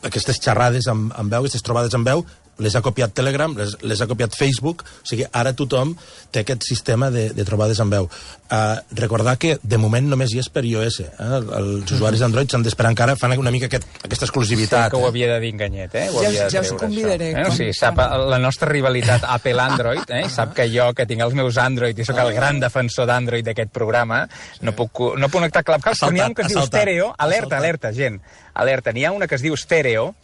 aquestes 0.03 0.39
xerrades 0.39 0.87
amb, 0.87 1.11
amb 1.17 1.31
veu, 1.31 1.39
aquestes 1.45 1.63
trobades 1.65 1.93
amb 1.97 2.05
veu, 2.07 2.25
les 2.59 2.75
ha 2.75 2.81
copiat 2.81 3.13
Telegram, 3.13 3.53
les, 3.57 3.75
les 3.83 4.01
ha 4.01 4.07
copiat 4.09 4.33
Facebook, 4.35 4.83
o 4.83 5.05
sigui, 5.07 5.25
ara 5.31 5.53
tothom 5.53 5.95
té 6.31 6.41
aquest 6.41 6.63
sistema 6.67 7.09
de, 7.13 7.29
de 7.35 7.45
trobades 7.45 7.79
amb 7.83 7.93
veu. 7.93 8.09
Uh, 8.47 8.79
recordar 8.95 9.35
que 9.37 9.57
de 9.61 9.77
moment 9.77 10.07
només 10.07 10.31
hi 10.33 10.39
és 10.39 10.47
per 10.49 10.63
iOS. 10.65 11.01
Eh? 11.03 11.27
Els 11.59 11.91
usuaris 11.91 12.21
d'Android 12.23 12.49
s'han 12.51 12.63
d'esperar 12.63 12.93
encara, 12.93 13.15
fan 13.19 13.35
una 13.37 13.51
mica 13.51 13.67
aquest, 13.67 13.85
aquesta 14.07 14.25
exclusivitat. 14.25 14.87
Sí, 14.87 14.95
que 14.95 15.01
ho 15.03 15.07
havia 15.09 15.27
de 15.33 15.39
dir 15.43 15.51
enganyet, 15.53 15.95
eh? 15.95 16.05
Ho 16.09 16.21
Ja 16.21 16.21
us- 16.21 16.27
havia 16.27 16.45
de 16.45 16.55
ja 16.55 16.61
us 16.61 16.71
convidaré, 16.79 17.31
això. 17.33 17.43
Eh? 17.43 17.51
O 17.51 17.57
sigui, 17.57 17.73
sap 17.77 17.97
la 18.31 18.39
nostra 18.39 18.69
rivalitat 18.71 19.27
Apple-Android, 19.27 20.09
eh? 20.09 20.23
sap 20.29 20.55
que 20.57 20.69
jo, 20.71 20.89
que 20.97 21.05
tinc 21.05 21.21
els 21.27 21.35
meus 21.37 21.57
Android 21.61 21.97
i 21.99 22.05
sóc 22.07 22.17
el 22.23 22.33
gran 22.33 22.59
defensor 22.63 23.05
d'Android 23.09 23.45
d'aquest 23.45 23.71
programa, 23.75 24.23
no 24.61 24.73
puc, 24.77 25.03
no 25.17 25.27
puc 25.27 25.37
connectar 25.37 25.63
Clubhouse, 25.67 25.99
però 26.01 26.11
n'hi 26.15 26.23
ha 26.23 26.27
un 26.31 26.33
que 26.33 26.41
es 26.47 26.53
diu 26.53 26.63
Stereo, 26.65 27.11
alerta, 27.17 27.57
alerta, 27.59 27.91
gent, 27.93 28.17
alerta, 28.57 28.91
n'hi 28.95 29.03
ha 29.05 29.11
una 29.13 29.27
que 29.27 29.35
es 29.37 29.43
diu 29.45 29.55
Stereo, 29.59 30.15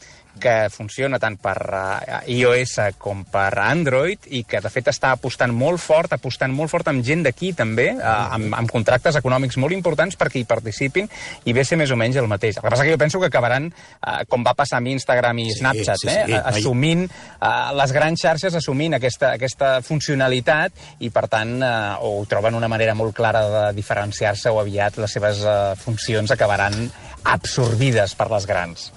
que 0.42 0.70
funciona 0.74 1.20
tant 1.22 1.38
per 1.42 1.58
uh, 1.70 2.22
iOS 2.32 2.76
com 3.02 3.24
per 3.30 3.52
Android 3.62 4.28
i 4.34 4.44
que 4.50 4.62
de 4.64 4.72
fet 4.74 4.90
està 4.92 5.14
apostant 5.14 5.54
molt 5.54 5.82
fort, 5.82 6.14
apostant 6.16 6.54
molt 6.56 6.72
fort 6.72 6.90
amb 6.92 7.04
gent 7.06 7.24
d'aquí 7.26 7.54
també, 7.58 7.90
uh, 7.96 8.34
amb, 8.38 8.54
amb 8.58 8.72
contractes 8.72 9.18
econòmics 9.20 9.60
molt 9.62 9.76
importants 9.76 10.18
perquè 10.20 10.42
hi 10.42 10.48
participin 10.50 11.10
i 11.46 11.54
ve 11.56 11.66
ser 11.68 11.78
més 11.80 11.92
o 11.94 12.00
menys 12.00 12.18
el 12.22 12.30
mateix. 12.32 12.58
El 12.58 12.66
que 12.66 12.74
passa 12.74 12.88
que 12.88 12.96
jo 12.96 13.02
penso 13.02 13.22
que 13.22 13.30
acabaran, 13.30 13.70
uh, 13.70 14.24
com 14.30 14.46
va 14.46 14.56
passar 14.58 14.82
amb 14.82 14.92
Instagram 14.94 15.44
i 15.44 15.50
Sí, 15.52 15.60
Snapchat, 15.60 16.02
sí, 16.02 16.10
eh, 16.10 16.26
sí. 16.28 16.40
assumint, 16.54 17.06
uh, 17.40 17.72
les 17.78 17.94
grans 17.96 18.26
xarxes 18.26 18.58
assumint 18.60 18.98
aquesta, 18.98 19.34
aquesta 19.38 19.76
funcionalitat 19.86 21.00
i 21.06 21.12
per 21.14 21.28
tant 21.32 21.56
uh, 21.62 22.02
o 22.02 22.18
ho 22.20 22.26
troben 22.30 22.58
una 22.58 22.72
manera 22.72 22.96
molt 22.98 23.16
clara 23.16 23.46
de 23.54 23.64
diferenciar-se 23.78 24.52
o 24.52 24.60
aviat 24.64 25.00
les 25.02 25.18
seves 25.20 25.46
uh, 25.46 25.74
funcions 25.80 26.34
acabaran 26.34 26.90
absorbides 27.24 28.18
per 28.20 28.30
les 28.34 28.50
grans. 28.50 28.92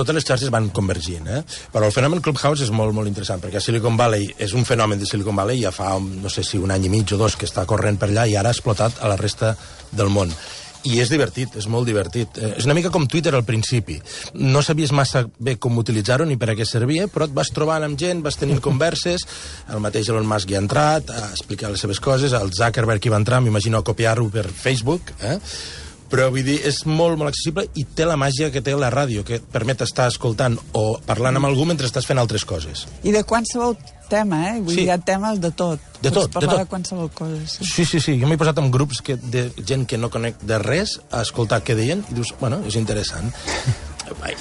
Totes 0.00 0.16
les 0.16 0.26
xarxes 0.26 0.52
van 0.52 0.70
convergint, 0.74 1.28
eh? 1.28 1.42
Però 1.72 1.88
el 1.88 1.94
fenomen 1.94 2.22
Clubhouse 2.24 2.64
és 2.66 2.72
molt, 2.74 2.94
molt 2.96 3.10
interessant, 3.10 3.42
perquè 3.42 3.60
Silicon 3.62 3.98
Valley 4.00 4.30
és 4.38 4.56
un 4.56 4.66
fenomen 4.68 5.00
de 5.00 5.08
Silicon 5.08 5.36
Valley, 5.36 5.60
ja 5.62 5.74
fa, 5.74 5.92
no 6.00 6.32
sé 6.32 6.44
si 6.46 6.58
un 6.58 6.72
any 6.72 6.88
i 6.88 6.92
mig 6.92 7.12
o 7.14 7.20
dos 7.20 7.36
que 7.36 7.48
està 7.48 7.66
corrent 7.68 8.00
per 8.00 8.10
allà 8.10 8.26
i 8.26 8.38
ara 8.40 8.50
ha 8.50 8.56
explotat 8.56 9.02
a 9.04 9.12
la 9.12 9.20
resta 9.20 9.54
del 9.92 10.10
món. 10.12 10.32
I 10.88 10.96
és 11.02 11.10
divertit, 11.12 11.52
és 11.60 11.66
molt 11.68 11.84
divertit. 11.84 12.38
Eh, 12.40 12.54
és 12.56 12.64
una 12.64 12.74
mica 12.76 12.88
com 12.92 13.04
Twitter 13.04 13.34
al 13.36 13.44
principi. 13.44 13.98
No 14.40 14.62
sabies 14.64 14.94
massa 14.96 15.26
bé 15.36 15.58
com 15.60 15.76
utilitzar-ho 15.76 16.24
ni 16.24 16.38
per 16.40 16.52
a 16.52 16.56
què 16.56 16.64
servia, 16.64 17.04
però 17.12 17.28
et 17.28 17.34
vas 17.36 17.52
trobant 17.52 17.84
amb 17.84 18.00
gent, 18.00 18.22
vas 18.24 18.40
tenint 18.40 18.62
converses, 18.64 19.26
el 19.68 19.84
mateix 19.84 20.08
Elon 20.08 20.28
Musk 20.28 20.50
hi 20.50 20.56
ha 20.56 20.64
entrat, 20.64 21.12
a 21.12 21.28
explicar 21.34 21.72
les 21.74 21.84
seves 21.84 22.00
coses, 22.00 22.32
el 22.32 22.54
Zuckerberg 22.56 23.04
hi 23.04 23.12
va 23.12 23.20
entrar, 23.20 23.42
m'imagino 23.44 23.80
a 23.80 23.84
copiar-ho 23.84 24.30
per 24.32 24.48
Facebook, 24.48 25.12
eh? 25.20 25.36
Però 26.10 26.28
vull 26.30 26.44
dir, 26.44 26.58
és 26.66 26.82
molt, 26.86 27.16
molt 27.18 27.30
accessible 27.30 27.68
i 27.78 27.84
té 27.84 28.04
la 28.08 28.16
màgia 28.20 28.50
que 28.50 28.60
té 28.60 28.74
la 28.74 28.90
ràdio, 28.90 29.22
que 29.24 29.38
et 29.38 29.46
permet 29.52 29.80
estar 29.86 30.08
escoltant 30.10 30.58
o 30.74 30.98
parlant 31.06 31.36
amb 31.38 31.46
algú 31.46 31.64
mentre 31.68 31.86
estàs 31.86 32.06
fent 32.08 32.18
altres 32.18 32.44
coses. 32.44 32.86
I 33.06 33.12
de 33.14 33.22
qualsevol 33.24 33.76
tema, 34.10 34.40
eh? 34.50 34.60
Vull 34.60 34.74
Sí. 34.74 34.80
dir, 34.80 34.86
hi 34.88 34.90
ha 34.90 34.98
temes 34.98 35.38
de 35.40 35.52
tot. 35.52 35.78
De 36.02 36.10
tot, 36.10 36.30
parlar 36.32 36.50
de 36.50 36.56
tot. 36.56 36.64
de 36.64 36.70
qualsevol 36.70 37.10
cosa. 37.14 37.46
Sí. 37.46 37.64
Sí, 37.64 37.84
sí, 37.84 38.00
sí, 38.00 38.18
jo 38.20 38.26
m'he 38.26 38.36
posat 38.40 38.58
en 38.58 38.70
grups 38.74 39.00
que, 39.02 39.16
de 39.16 39.52
gent 39.64 39.86
que 39.86 39.98
no 39.98 40.10
conec 40.10 40.40
de 40.42 40.58
res 40.58 40.98
a 41.12 41.22
escoltar 41.22 41.62
què 41.62 41.76
deien 41.78 42.02
i 42.10 42.14
dius, 42.14 42.34
bueno, 42.40 42.60
és 42.66 42.74
interessant. 42.74 43.30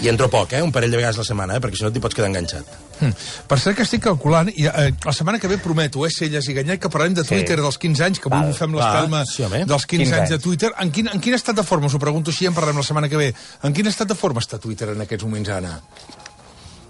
I 0.02 0.08
entro 0.10 0.30
poc, 0.30 0.54
eh? 0.54 0.62
Un 0.62 0.72
parell 0.72 0.92
de 0.92 0.98
vegades 0.98 1.18
a 1.18 1.24
la 1.24 1.26
setmana, 1.28 1.56
eh? 1.58 1.62
Perquè 1.64 1.78
si 1.78 1.84
no 1.84 1.92
t'hi 1.92 2.02
pots 2.04 2.16
quedar 2.16 2.30
enganxat. 2.30 2.66
Hm. 3.00 3.12
Per 3.48 3.58
cert 3.60 3.78
que 3.78 3.84
estic 3.84 4.02
calculant, 4.04 4.50
i, 4.56 4.66
eh, 4.68 4.92
la 5.06 5.14
setmana 5.14 5.40
que 5.40 5.48
ve 5.48 5.58
prometo, 5.58 6.06
eh, 6.06 6.10
Celles 6.12 6.48
i 6.50 6.54
Ganyet, 6.54 6.80
que 6.82 6.90
parlem 6.90 7.14
de 7.14 7.24
Sí. 7.24 7.30
Twitter 7.36 7.58
dels 7.62 7.78
15 7.78 8.04
anys, 8.04 8.20
que 8.20 8.30
avui 8.30 8.46
Val. 8.48 8.54
fem 8.54 8.74
l'espelma 8.76 9.26
sí, 9.26 9.44
home. 9.44 9.66
dels 9.66 9.86
15, 9.86 10.04
15 10.06 10.20
anys 10.20 10.30
de. 10.30 10.40
Twitter. 10.40 10.72
En 10.80 10.92
quin, 10.92 11.08
en 11.14 11.20
quin 11.20 11.34
estat 11.34 11.56
de 11.56 11.64
forma, 11.64 11.88
us 11.88 11.94
ho 11.96 12.00
pregunto 12.00 12.32
així, 12.32 12.46
en 12.46 12.54
parlem 12.54 12.76
la 12.78 12.84
setmana 12.84 13.10
que 13.10 13.18
ve, 13.18 13.34
en 13.64 13.74
quin 13.74 13.88
estat 13.88 14.08
de 14.08 14.16
forma 14.16 14.42
està 14.42 14.60
Twitter 14.60 14.90
en 14.90 15.02
aquests 15.02 15.24
moments, 15.24 15.50
Anna? 15.50 15.82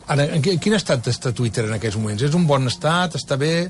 Anna, 0.08 0.24
en 0.24 0.42
quin 0.42 0.74
estat 0.74 1.06
està 1.08 1.32
Twitter 1.34 1.66
en 1.66 1.74
aquests 1.74 1.98
moments? 1.98 2.24
És 2.24 2.34
un 2.34 2.48
bon 2.48 2.66
estat? 2.68 3.14
Està 3.16 3.38
bé? 3.38 3.70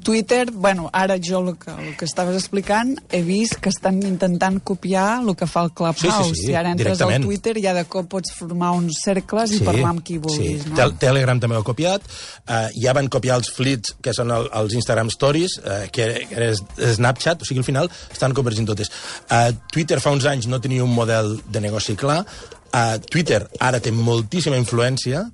Twitter, 0.00 0.50
bueno, 0.50 0.90
ara 0.92 1.16
jo 1.22 1.40
el 1.40 1.56
que, 1.58 1.70
el 1.70 1.96
que 1.96 2.04
estaves 2.04 2.36
explicant 2.36 2.96
he 3.10 3.22
vist 3.22 3.58
que 3.60 3.70
estan 3.70 4.00
intentant 4.06 4.60
copiar 4.64 5.20
el 5.20 5.34
que 5.36 5.46
fa 5.46 5.64
el 5.66 5.72
Clubhouse. 5.72 6.00
Sí, 6.00 6.10
sí, 6.10 6.34
sí, 6.34 6.46
si 6.48 6.54
ara 6.58 6.72
entres 6.74 7.00
al. 7.00 7.20
Twitter 7.22 7.56
ja 7.62 7.74
de 7.76 7.84
cop 7.90 8.08
pots 8.10 8.34
formar 8.36 8.72
uns 8.76 9.00
cercles 9.04 9.54
i 9.56 9.60
parlar 9.64 9.92
amb 9.94 10.04
qui 10.04 10.18
vulguis. 10.18 10.64
sí. 10.64 10.70
no? 10.70 10.78
Tel 10.78 10.96
Telegram 11.02 11.40
també 11.40 11.58
ho 11.58 11.64
ha 11.64 11.66
copiat. 11.66 12.06
Uh, 12.46 12.68
ja 12.80 12.94
van 12.96 13.10
copiar 13.12 13.38
els 13.40 13.52
flits, 13.54 13.94
que 14.02 14.14
són 14.16 14.32
el, 14.34 14.48
els 14.60 14.76
Instagram 14.78 15.12
Stories, 15.14 15.58
uh, 15.62 15.84
que 15.92 16.08
era 16.28 16.52
Snapchat, 16.56 17.42
o 17.42 17.48
sigui, 17.48 17.62
al 17.62 17.68
final 17.68 17.90
estan 18.10 18.34
convergint 18.36 18.68
totes. 18.70 18.92
Uh, 19.28 19.52
Twitter 19.72 20.00
fa 20.02 20.14
uns 20.14 20.26
anys 20.30 20.48
no 20.50 20.60
tenia 20.62 20.84
un 20.84 20.94
model 20.94 21.36
de 21.46 21.62
negoci 21.62 21.96
clar. 22.00 22.22
Uh, 22.70 22.98
Twitter 23.10 23.44
ara 23.58 23.80
té 23.82 23.90
moltíssima 23.94 24.58
influència 24.60 25.26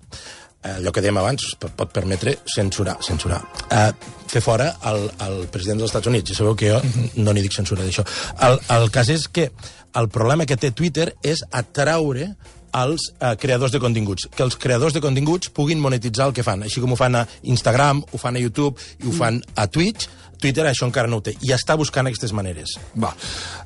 allò 0.74 0.92
que 0.92 1.05
dèiem 1.05 1.20
abans, 1.20 1.48
pot, 1.61 1.72
pot 1.79 1.92
permetre 1.94 2.37
censurar, 2.55 2.96
censurar. 3.05 3.40
Eh, 3.70 3.90
fer 4.31 4.42
fora 4.44 4.72
el, 4.90 5.07
el 5.26 5.40
president 5.52 5.81
dels 5.83 5.92
Estats 5.92 6.11
Units. 6.11 6.33
Ja 6.33 6.40
sabeu 6.40 6.57
que 6.59 6.74
jo 6.74 6.81
no 7.22 7.33
n'hi 7.33 7.46
dic 7.46 7.57
censura 7.57 7.87
d'això. 7.87 8.05
El, 8.48 8.61
el 8.76 8.90
cas 8.94 9.11
és 9.12 9.29
que 9.29 9.50
el 9.96 10.11
problema 10.12 10.46
que 10.48 10.59
té 10.61 10.72
Twitter 10.76 11.12
és 11.24 11.42
atraure 11.55 12.33
als 12.76 13.09
eh, 13.20 13.33
creadors 13.40 13.72
de 13.72 13.81
continguts, 13.81 14.26
que 14.37 14.44
els 14.44 14.59
creadors 14.61 14.92
de 14.92 15.00
continguts 15.00 15.48
puguin 15.55 15.81
monetitzar 15.81 16.29
el 16.29 16.35
que 16.37 16.44
fan, 16.44 16.66
així 16.66 16.83
com 16.83 16.92
ho 16.92 16.98
fan 16.98 17.16
a 17.16 17.24
Instagram, 17.48 18.02
ho 18.12 18.20
fan 18.20 18.37
a 18.37 18.42
YouTube 18.42 18.76
i 19.00 19.09
ho 19.09 19.14
fan 19.16 19.40
a 19.57 19.64
Twitch, 19.72 20.11
Twitter 20.40 20.66
això 20.68 20.88
encara 20.88 21.11
no 21.11 21.20
ho 21.20 21.25
té, 21.25 21.37
i 21.42 21.53
està 21.57 21.77
buscant 21.79 22.09
aquestes 22.09 22.35
maneres. 22.37 22.77
Va. 23.01 23.12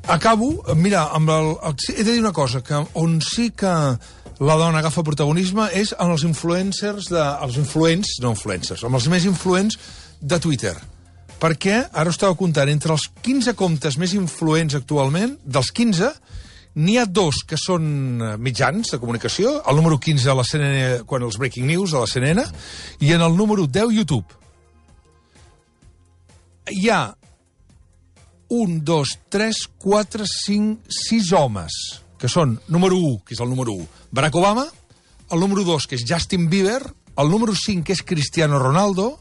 Acabo, 0.09 0.52
mira, 0.78 1.09
amb 1.16 1.33
el, 1.35 1.52
el, 1.66 1.76
he 1.96 2.04
de 2.04 2.12
dir 2.12 2.22
una 2.22 2.35
cosa, 2.37 2.62
que 2.62 2.78
on 2.98 3.18
sí 3.24 3.50
que 3.50 3.74
la 4.40 4.56
dona 4.56 4.80
agafa 4.80 5.04
protagonisme 5.04 5.66
és 5.76 5.92
en 5.98 6.14
els 6.14 6.24
influencers, 6.24 7.11
de, 7.12 7.24
els 7.44 7.59
influents, 7.61 8.16
no 8.24 8.33
influencers, 8.33 8.87
amb 8.88 8.96
els 8.96 9.11
més 9.12 9.26
influents 9.28 9.76
de 10.20 10.40
Twitter. 10.40 10.74
Perquè, 11.40 11.76
ara 11.92 12.09
ho 12.09 12.14
estava 12.14 12.37
comptant, 12.37 12.68
entre 12.68 12.92
els 12.92 13.06
15 13.24 13.54
comptes 13.56 13.96
més 14.00 14.12
influents 14.16 14.76
actualment, 14.76 15.38
dels 15.44 15.70
15, 15.76 16.11
n'hi 16.80 16.96
ha 17.00 17.06
dos 17.09 17.42
que 17.48 17.59
són 17.61 17.85
eh, 18.20 18.35
mitjans 18.38 18.92
de 18.92 19.00
comunicació, 19.02 19.59
el 19.68 19.80
número 19.80 19.98
15 20.00 20.28
a 20.30 20.37
la 20.38 20.44
CNN, 20.46 21.06
quan 21.09 21.24
els 21.26 21.40
Breaking 21.40 21.68
News 21.68 21.94
a 21.94 22.04
la 22.04 22.11
CNN, 22.11 22.44
i 23.00 23.12
en 23.16 23.24
el 23.24 23.37
número 23.37 23.66
10 23.66 23.96
YouTube. 23.96 24.39
Hi 26.68 26.88
ha 26.90 27.16
un, 28.50 28.84
dos, 28.84 29.16
tres, 29.30 29.64
quatre, 29.78 30.26
cinc, 30.28 30.84
sis 30.90 31.32
homes, 31.32 31.72
que 32.20 32.28
són 32.28 32.58
número 32.68 32.98
1, 32.98 33.22
que 33.24 33.36
és 33.36 33.40
el 33.40 33.48
número 33.48 33.72
1, 33.78 33.86
Barack 34.12 34.36
Obama, 34.36 34.66
el 35.30 35.40
número 35.40 35.64
2, 35.64 35.86
que 35.86 35.96
és 35.96 36.04
Justin 36.06 36.50
Bieber, 36.50 36.82
el 37.16 37.30
número 37.30 37.54
5, 37.54 37.86
que 37.86 37.94
és 37.94 38.02
Cristiano 38.02 38.58
Ronaldo, 38.58 39.20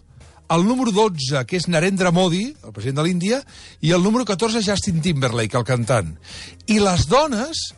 el 0.49 0.65
número 0.65 0.91
12, 0.91 1.45
que 1.45 1.59
és 1.61 1.69
Narendra 1.69 2.11
Modi, 2.11 2.47
el 2.65 2.73
president 2.73 2.99
de 2.99 3.05
l'Índia, 3.05 3.41
i 3.85 3.93
el 3.93 4.01
número 4.01 4.25
14, 4.25 4.63
Justin 4.65 4.99
Timberlake, 5.05 5.57
el 5.59 5.67
cantant. 5.67 6.15
I 6.65 6.79
les 6.81 7.05
dones 7.07 7.69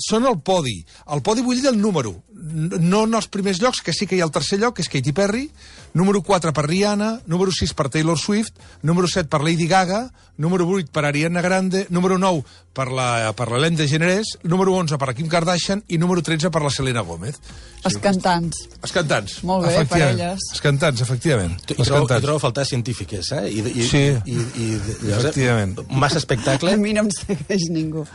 són 0.00 0.24
el 0.30 0.38
podi. 0.40 0.78
El 1.12 1.20
podi 1.26 1.44
vull 1.44 1.60
dir 1.60 1.68
el 1.70 1.80
número. 1.80 2.14
No 2.40 3.02
en 3.04 3.12
els 3.18 3.26
primers 3.28 3.58
llocs, 3.60 3.82
que 3.84 3.92
sí 3.92 4.06
que 4.08 4.16
hi 4.16 4.22
ha 4.22 4.24
el 4.24 4.30
tercer 4.32 4.56
lloc, 4.62 4.74
que 4.78 4.82
és 4.82 4.88
Katy 4.88 5.12
Perry, 5.12 5.50
número 5.92 6.22
4 6.24 6.54
per 6.56 6.64
Rihanna, 6.66 7.20
número 7.28 7.52
6 7.52 7.74
per 7.76 7.90
Taylor 7.92 8.16
Swift, 8.18 8.54
número 8.82 9.06
7 9.12 9.28
per 9.28 9.42
Lady 9.44 9.66
Gaga, 9.68 10.06
número 10.40 10.64
8 10.66 10.88
per 10.90 11.04
Ariana 11.04 11.42
Grande, 11.44 11.84
número 11.90 12.16
9 12.18 12.42
per 12.72 12.86
la, 12.94 13.32
per 13.36 13.48
la 13.50 13.56
Ellen 13.58 13.76
DeGeneres, 13.76 14.38
número 14.44 14.72
11 14.78 14.96
per 14.96 15.08
la 15.10 15.14
Kim 15.18 15.28
Kardashian 15.28 15.82
i 15.88 15.98
número 15.98 16.22
13 16.24 16.48
per 16.54 16.62
la 16.62 16.70
Selena 16.72 17.02
Gomez. 17.04 17.36
Els 17.84 17.96
cantants. 18.00 18.62
Els 18.80 18.92
cantants. 18.94 19.40
Molt 19.44 19.66
bé, 19.66 19.82
per 19.90 20.00
elles. 20.06 20.38
Els 20.54 20.62
cantants, 20.64 21.00
efectivament. 21.04 21.58
I 21.68 21.74
Els 21.76 21.88
trobo, 21.90 22.06
i 22.06 22.06
cantants. 22.06 22.24
trobo 22.24 22.38
a 22.40 22.44
faltar 22.46 22.64
científiques, 22.68 23.32
eh? 23.36 23.42
I, 23.50 23.60
i, 23.68 23.84
Sí. 23.90 24.04
i, 24.24 24.38
i, 24.38 24.40
i, 24.78 25.12
Efectivament. 25.18 25.76
Massa 25.90 26.18
espectacle. 26.22 26.72
A 26.72 26.76
mi 26.80 26.94
no 26.96 27.00
em 27.04 27.10
segueix 27.12 27.68
ningú. 27.74 28.06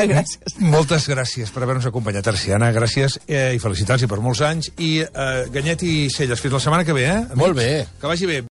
Gràcies. 0.00 0.54
Moltes 0.60 1.06
gràcies 1.30 1.52
per 1.54 1.62
haver-nos 1.62 1.86
acompanyat, 1.86 2.26
Arciana. 2.26 2.72
Gràcies 2.74 3.20
eh, 3.28 3.54
i 3.54 3.60
felicitats 3.62 4.02
i 4.02 4.08
per 4.10 4.18
molts 4.18 4.42
anys. 4.42 4.72
I 4.82 5.04
eh, 5.04 5.46
Ganyet 5.54 5.84
i 5.86 5.94
Celles, 6.10 6.42
fins 6.42 6.56
la 6.56 6.62
setmana 6.64 6.86
que 6.86 6.96
ve, 6.96 7.06
eh? 7.06 7.20
amics? 7.20 7.38
Molt 7.38 7.54
bé. 7.54 7.70
Que 8.00 8.10
vagi 8.10 8.26
bé. 8.26 8.40